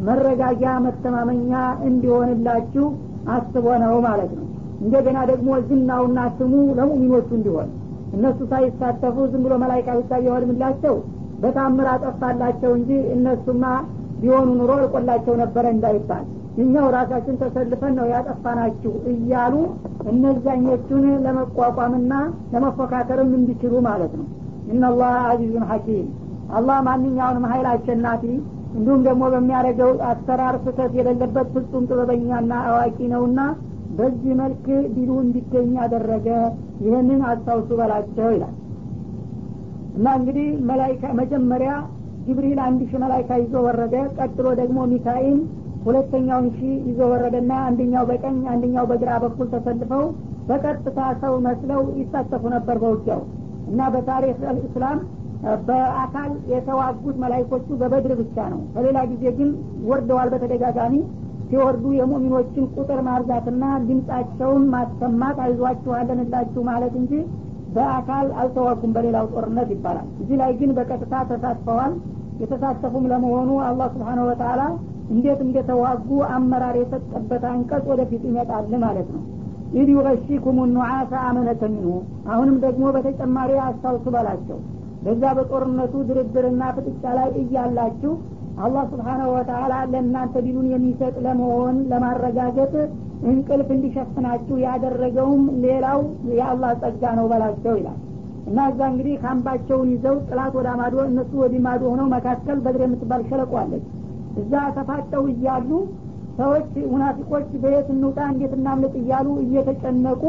መረጋጊያ 0.07 0.71
መተማመኛ 0.85 1.51
እንዲሆንላችሁ 1.89 2.85
አስቦ 3.33 3.65
ነው 3.83 3.95
ማለት 4.07 4.31
ነው። 4.37 4.45
እንደገና 4.81 5.19
ደግሞ 5.31 5.49
ዝናውና 5.67 6.19
ስሙ 6.37 6.53
ለሙሚኖቹ 6.77 7.29
እንዲሆን 7.39 7.67
እነሱ 8.15 8.39
ሳይሳተፉ 8.51 9.17
ዝም 9.31 9.43
ብሎ 9.45 9.53
መላይካ 9.63 9.89
ብቻ 9.99 10.11
ቢሆንምላቸው 10.23 10.95
በታምር 11.41 11.87
አጠፋላቸው 11.91 12.71
እንጂ 12.79 12.89
እነሱማ 13.15 13.63
ቢሆኑ 14.21 14.47
ኑሮ 14.59 14.71
እልቆላቸው 14.79 15.35
ነበረ 15.41 15.65
እንዳይባል። 15.75 16.25
እኛው 16.57 16.85
ራሳችን 16.95 17.35
ተሰልፈን 17.41 17.93
ነው 17.99 18.05
ያጠፋናችሁ 18.11 18.93
እያሉ 19.11 19.53
እነዛኞቹን 20.11 21.05
ለመቋቋምና 21.25 22.13
ለመፎካከርም 22.53 23.31
እንዲችሉ 23.39 23.73
ማለት 23.87 24.13
ነው። 24.19 24.27
እናላህ 24.71 25.13
አዚዙን 25.29 25.65
ሐኪም። 25.71 26.07
አላህ 26.57 26.77
ማንኛውንም 26.87 27.45
ሀይል 27.51 27.67
አሸናፊ 27.71 28.23
እንዲሁም 28.75 29.01
ደግሞ 29.07 29.23
በሚያደርገው 29.33 29.91
አሰራር 30.09 30.55
ስህተት 30.63 30.91
የሌለበት 30.97 31.47
ፍጹም 31.55 31.85
ጥበበኛና 31.89 32.51
አዋቂ 32.67 32.97
ነውና 33.13 33.39
በዚህ 33.97 34.33
መልክ 34.41 34.65
ዲሉ 34.95 35.11
እንዲገኝ 35.23 35.71
ያደረገ 35.79 36.27
ይህንን 36.85 37.21
አስታውሱ 37.31 37.69
በላቸው 37.79 38.29
ይላል። 38.35 38.53
እና 39.97 40.07
እንግዲህ 40.19 40.47
መላይካ 40.69 41.03
መጀመሪያ 41.19 41.71
ጅብሪል 42.25 42.59
አንድ 42.65 42.81
ሺህ 42.83 42.99
መላይካ 43.03 43.29
ይዞ 43.41 43.53
ወረደ። 43.67 43.95
ቀጥሎ 44.17 44.47
ደግሞ 44.59 44.79
ሚካኤል 44.91 45.39
ሁለተኛውን 45.85 46.47
ሺህ 46.57 46.73
ይዞ 46.87 46.99
ወረደና 47.11 47.53
አንደኛው 47.67 48.03
በቀኝ 48.09 48.37
አንደኛው 48.51 48.85
በግራ 48.91 49.11
በኩል 49.23 49.47
ተሰልፈው 49.53 50.03
በቀጥታ 50.49 50.99
ሰው 51.23 51.33
መስለው 51.47 51.81
ይሳተፉ 51.99 52.43
ነበር 52.55 52.77
በውጊያው 52.83 53.21
እና 53.71 53.81
በታሪክ 53.93 54.37
እስላም 54.61 54.99
በአካል 55.67 56.31
የተዋጉት 56.51 57.15
መላይኮቹ 57.21 57.67
በበድር 57.81 58.13
ብቻ 58.19 58.35
ነው። 58.53 58.59
በሌላ 58.73 58.97
ጊዜ 59.11 59.23
ግን 59.37 59.49
ወርደዋል 59.89 60.29
በተደጋጋሚ። 60.33 60.95
ሲወርዱ 61.47 61.85
የሙሚኖችን 61.95 62.65
ቁጥር 62.75 62.99
ማብዛትና 63.07 63.63
ድምጻቸውን 63.87 64.65
ማሰማት 64.73 65.37
አይዟችኋለንላችሁ 65.45 66.61
ማለት 66.69 66.93
እንጂ 67.01 67.13
በአካል 67.75 68.27
አልተዋጉም 68.39 68.93
በሌላው 68.95 69.25
ጦርነት 69.33 69.69
ይባላል። 69.73 70.07
እዚህ 70.21 70.35
ላይ 70.41 70.51
ግን 70.59 70.71
በቀጥታ 70.77 71.13
ተሳትፈዋል። 71.29 71.93
የተሳተፉም 72.41 73.05
ለመሆኑ 73.11 73.49
አላህ 73.65 73.87
ስብሓነሁ 73.93 74.25
ወተላ 74.29 74.61
እንዴት 75.11 75.39
እንደተዋጉ 75.45 76.07
አመራር 76.35 76.75
የሰጠበት 76.79 77.43
አንቀጽ 77.49 77.85
ወደፊት 77.91 78.23
ይመጣል 78.29 78.73
ማለት 78.83 79.07
ነው። 79.15 79.23
ኢድ 79.73 79.89
ዩገሺኩም 79.93 80.57
ኑዓሰ 80.73 81.11
አመነተ 81.27 81.63
ሚንሁ። 81.73 81.91
አሁንም 82.31 82.57
ደግሞ 82.63 82.85
በተጨማሪ 82.95 83.51
አስታውሱ 83.65 84.05
በላቸው። 84.15 84.57
በዛ 85.03 85.23
በጦርነቱ 85.37 85.93
ድርድርና 86.09 86.63
ፍጥጫ 86.75 87.03
ላይ 87.17 87.29
እያላችሁ 87.41 88.11
አላህ 88.63 88.83
ስብሓናሁ 88.91 89.29
ወተላ 89.35 89.73
ለእናንተ 89.91 90.35
ዲኑን 90.45 90.67
የሚሰጥ 90.73 91.15
ለመሆን 91.25 91.77
ለማረጋገጥ 91.91 92.73
እንቅልፍ 93.29 93.69
እንዲሸፍናችሁ 93.75 94.55
ያደረገውም 94.63 95.43
ሌላው 95.63 95.99
የአላህ 96.31 96.71
ጸጋ 96.81 97.03
ነው 97.17 97.25
በላቸው 97.31 97.73
ይላል። 97.79 97.99
እና 98.47 98.59
እዛ 98.71 98.79
እንግዲህ 98.91 99.15
ካምባቸውን 99.23 99.89
ይዘው 99.93 100.15
ጥላት 100.27 100.53
ወደ 100.59 100.69
ማዶ 100.79 100.95
እነሱ 101.09 101.31
ወዲ 101.41 101.55
ማዶ 101.65 101.83
ሆነው 101.91 102.07
መካከል 102.13 102.57
በድር 102.63 102.81
የምትባል 102.85 103.21
ሸለቆ 103.29 103.51
አለች። 103.61 103.83
እዛ 104.41 104.53
ተፋጠው 104.77 105.23
እያሉ 105.33 105.69
ሰዎች 106.37 106.69
ሙናፊቆች 106.91 107.49
በየት 107.63 107.87
እንውጣ 107.95 108.19
እንዴት 108.33 108.53
እናምልጥ 108.57 108.93
እያሉ 109.01 109.27
እየተጨነቁ 109.43 110.23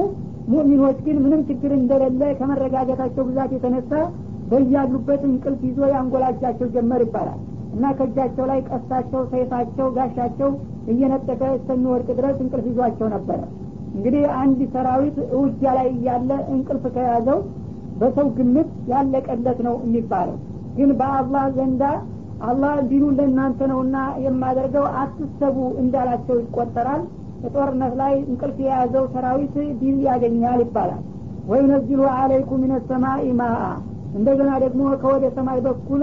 ሙእሚኖች 0.53 0.99
ግን 1.07 1.17
ምንም 1.25 1.43
ችግር 1.49 1.73
እንደሌለ 1.77 2.23
ከመረጋጋታቸው 2.39 3.25
ብዛት 3.29 3.51
የተነሳ 3.57 3.93
በያሉበት 4.51 5.23
እንቅልፍ 5.29 5.61
ይዞ 5.69 5.81
ያንጎላጃቸው 5.93 6.69
ጀመር 6.75 7.03
ይባላል 7.07 7.41
እና 7.73 7.85
ከእጃቸው 7.99 8.47
ላይ 8.51 8.61
ቀሳቸው 8.69 9.23
ሰይፋቸው 9.33 9.87
ጋሻቸው 9.97 10.51
እየነጠቀ 10.93 11.43
እስከሚወድቅ 11.59 12.09
ድረስ 12.19 12.39
እንቅልፍ 12.45 12.67
ይዟቸው 12.71 13.09
ነበረ 13.15 13.41
እንግዲህ 13.95 14.25
አንድ 14.41 14.61
ሰራዊት 14.75 15.17
ውጊያ 15.39 15.71
ላይ 15.79 15.89
እያለ 15.95 16.31
እንቅልፍ 16.55 16.85
ከያዘው 16.95 17.39
በሰው 18.01 18.27
ግምት 18.37 18.71
ያለቀለት 18.93 19.59
ነው 19.67 19.75
የሚባለው። 19.85 20.37
ግን 20.77 20.91
በአላህ 21.01 21.45
ዘንዳ 21.57 21.83
አላህ 22.43 22.75
ዲኑን 22.91 23.17
ለእናንተ 23.19 23.61
ነውና 23.71 23.97
የማደርገው 24.25 24.87
አትሰቡ 25.01 25.57
እንዳላቸው 25.83 26.37
ይቆጠራል። 26.43 27.03
በጦርነት 27.43 27.95
ላይ 28.01 28.13
እንቅልፍ 28.23 28.59
የያዘው 28.65 29.05
ሰራዊት 29.15 29.55
ድል 29.81 29.97
ያገኛል 30.09 30.61
ይባላል። 30.65 31.03
وينزل 31.49 32.01
عليكم 32.17 32.49
من 32.49 32.62
السماء 32.91 33.25
ماء። 33.41 33.62
እንደገና 34.19 34.51
ደግሞ 34.65 34.83
ከወደ 35.03 35.25
ሰማይ 35.37 35.59
በኩል 35.67 36.03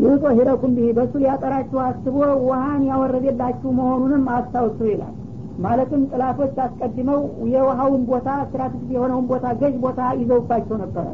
ليطهركم 0.00 0.72
به 0.76 0.88
በሱ 0.96 1.12
ሊያጠራችሁ 1.22 1.78
አስቦ 1.84 2.16
ውሃን 2.44 2.82
ያወረደላችሁ 2.90 3.70
መሆኑንም 3.78 4.24
አስታውሱ 4.34 4.80
ይላል። 4.90 5.14
ማለትም 5.58 6.02
ጥላቶች 6.10 6.54
አስቀድመው 6.64 7.20
የውሃውን 7.54 8.02
ቦታ 8.10 8.28
strategic 8.44 8.90
የሆነውን 8.94 9.26
ቦታ 9.32 9.46
ገዥ 9.60 9.74
ቦታ 9.82 10.00
ይዘውባቸው 10.20 10.76
ነበረ። 10.82 11.06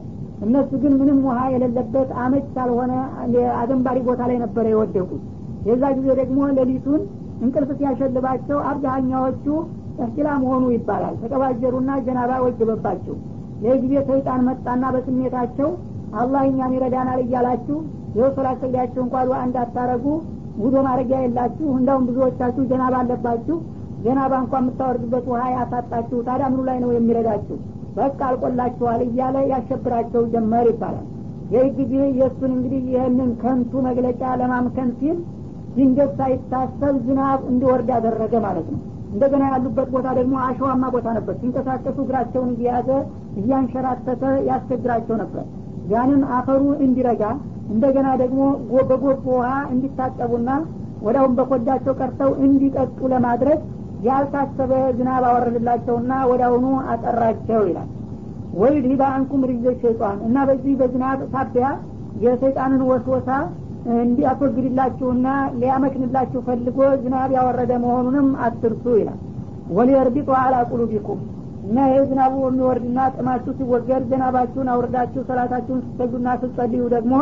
እነሱ 0.47 0.71
ግን 0.83 0.93
ምንም 1.01 1.19
ውሃ 1.27 1.39
የሌለበት 1.53 2.11
አመች 2.25 2.49
ያልሆነ 2.59 2.93
አደንባሪ 3.61 3.99
ቦታ 4.09 4.23
ላይ 4.31 4.39
ነበረ 4.45 4.65
የወደቁት። 4.73 5.23
የዛ 5.69 5.85
ጊዜ 5.97 6.09
ደግሞ 6.21 6.39
ሌሊቱን 6.59 7.01
እንቅልፍ 7.43 7.71
ሲያሸልባቸው 7.79 8.59
አብዛኛዎቹ 8.71 9.47
እህትላ 9.97 10.29
መሆኑ 10.43 10.65
ይባላል። 10.75 11.15
ተቀባጀሩና 11.23 11.91
ጀናባ 12.07 12.33
ወጀበባቸው 12.45 13.17
ይህ 13.65 13.77
ጊዜ 13.83 13.95
ሰይጣን 14.09 14.41
መጣና 14.49 14.85
በስሜታቸው 14.95 15.69
አላህ 16.21 16.43
እኛን 16.51 16.75
ይረዳናል 16.77 17.21
እያላችሁ 17.23 17.79
ይኸው 18.17 18.31
ሶላት 18.37 18.59
ሰግዳችሁ 18.63 19.01
እንኳ 19.05 19.17
ዱዓ 19.29 19.39
እንዳታረጉ 19.47 20.05
ውዶ 20.63 20.75
ማድረጊያ 20.87 21.19
የላችሁ። 21.23 21.67
እንዳውም 21.79 22.05
ብዙዎቻችሁ 22.09 22.63
ጀናባ 22.71 22.95
አለባችሁ። 23.03 23.57
ጀናባ 24.05 24.33
እንኳ 24.43 24.55
የምታወርድበት 24.61 25.27
ውሀ 25.33 25.43
ያሳጣችሁ። 25.55 26.19
ታዲያ 26.29 26.47
ምኑ 26.53 26.63
ላይ 26.69 26.79
ነው 26.85 26.91
የሚረዳችሁ? 26.95 27.57
በቃ 27.97 28.19
አልቆላችኋል 28.29 29.01
እያለ 29.07 29.37
ያሸብራቸው 29.53 30.23
ጀመር 30.33 30.67
ይባላል። 30.71 31.07
ይህ 31.53 31.67
ጊዜ 31.79 31.95
የእሱን 32.19 32.53
እንግዲህ 32.57 32.83
ይህንን 32.95 33.31
ከንቱ 33.43 33.73
መግለጫ 33.87 34.23
ለማምከን 34.41 34.91
ሲል 35.01 35.19
ድንገት 35.77 36.13
ሳይታሰብ 36.19 36.95
ዝናብ 37.07 37.41
እንዲወርድ 37.51 37.89
ያደረገ 37.95 38.35
ማለት 38.47 38.67
ነው። 38.73 38.81
እንደገና 39.13 39.45
ያሉበት 39.53 39.89
ቦታ 39.95 40.09
ደግሞ 40.19 40.35
አሸዋማ 40.47 40.85
ቦታ 40.95 41.09
ነበር። 41.19 41.35
ሲንቀሳቀሱ 41.41 41.97
እግራቸውን 42.05 42.51
እየያዘ 42.55 42.89
እያንሸራተተ 43.41 44.23
ያስቸግራቸው 44.49 45.17
ነበር። 45.23 45.45
ያንን 45.89 46.23
አፈሩ 46.37 46.63
እንዲረጋ 46.87 47.23
እንደገና 47.73 48.09
ደግሞ 48.23 48.41
በጎርፍ 48.91 49.25
ውሃ 49.33 49.49
እንዲታጠቡና 49.73 50.51
ወዳሁን 51.07 51.33
በኮዳቸው 51.39 51.95
ቀርተው 52.01 52.31
እንዲጠጡ 52.45 52.99
ለማድረግ 53.13 53.59
ያልታሰበ 54.07 54.73
ዝናብ 54.97 55.25
አወረድላቸውና 55.29 56.13
ወዳሁኑ 56.31 56.65
አጠራቸው 56.93 57.61
ይላል። 57.69 57.91
ويذهب 58.61 59.03
عنكم 59.17 59.43
رجز 59.51 59.67
الشيطان 59.83 60.19
እና 60.27 60.37
በዚህ 60.49 60.75
በዝናብ 60.81 61.21
ሳቢያ 61.33 61.67
የሰይጣንን 62.25 62.83
ወስወሳ 62.91 63.29
እንዲያስወግድላችሁና 64.07 65.27
ሊያመክንላችሁ 65.61 66.41
ፈልጎ 66.47 66.79
ዝናብ 67.03 67.31
ያወረደ 67.37 67.73
መሆኑንም 67.83 68.29
አትርሱ 68.47 68.85
ይላል። 69.01 69.19
وليربط 69.77 70.29
على 70.41 70.57
قلوبكم 70.71 71.21
እና 71.67 71.79
ይህ 71.91 72.03
ዝናቡ 72.11 72.35
የሚወርድና 72.45 72.99
ጥማችሁ 73.17 73.53
ሲወገድ 73.59 74.03
ዝናባችሁን 74.11 74.69
አውርዳችሁ 74.75 75.23
ሰላታችሁን 75.31 75.81
ስትሰግዱና 75.85 76.29
ስትጸልዩ 76.43 76.83
ደግሞ 76.95 77.15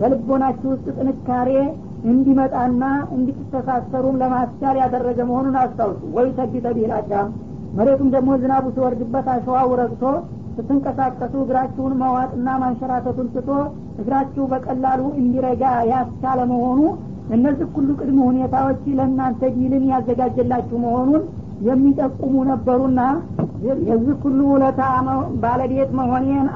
በልቦናችሁ 0.00 0.68
ውስጥ 0.72 0.86
ጥንካሬ 0.98 1.50
እንዲመጣና 2.12 2.84
እንዲተሳሰሩም 3.16 4.18
ለማስቻል 4.22 4.76
ያደረገ 4.82 5.18
መሆኑን 5.28 5.56
አስታውሱ። 5.60 6.00
ويثبت 6.16 6.28
به 6.38 6.68
الأقدام 6.78 7.28
መሬቱም 7.76 8.08
ደግሞ 8.14 8.30
ዝናቡ 8.40 8.64
ሲወርድበት 8.74 9.26
አሸዋው 9.34 9.70
ረግቶ 9.80 10.02
ስትንቀሳቀሱ 10.56 11.34
እግራችሁን 11.44 11.92
መዋጥና 12.00 12.48
ማንሸራተቱን 12.62 13.28
ትቶ 13.34 13.50
እግራችሁ 14.00 14.44
በቀላሉ 14.50 15.02
እንዲረጋ 15.20 15.62
ያስቻለ 15.92 16.40
መሆኑ 16.52 16.80
እነዚህ 17.34 17.68
ሁሉ 17.76 17.88
ቅድመ 18.00 18.18
ሁኔታዎች 18.30 18.82
ለእናንተ 18.98 19.42
ዲልን 19.56 19.84
ያዘጋጀላችሁ 19.92 20.78
መሆኑን 20.84 21.22
የሚጠቁሙ 21.66 22.34
ነበሩና 22.50 23.00
የዚህ 23.88 24.14
ሁሉ 24.24 24.38
ውለታ 24.52 24.80
ባለቤት 25.42 25.90
መሆኔን 25.98 26.46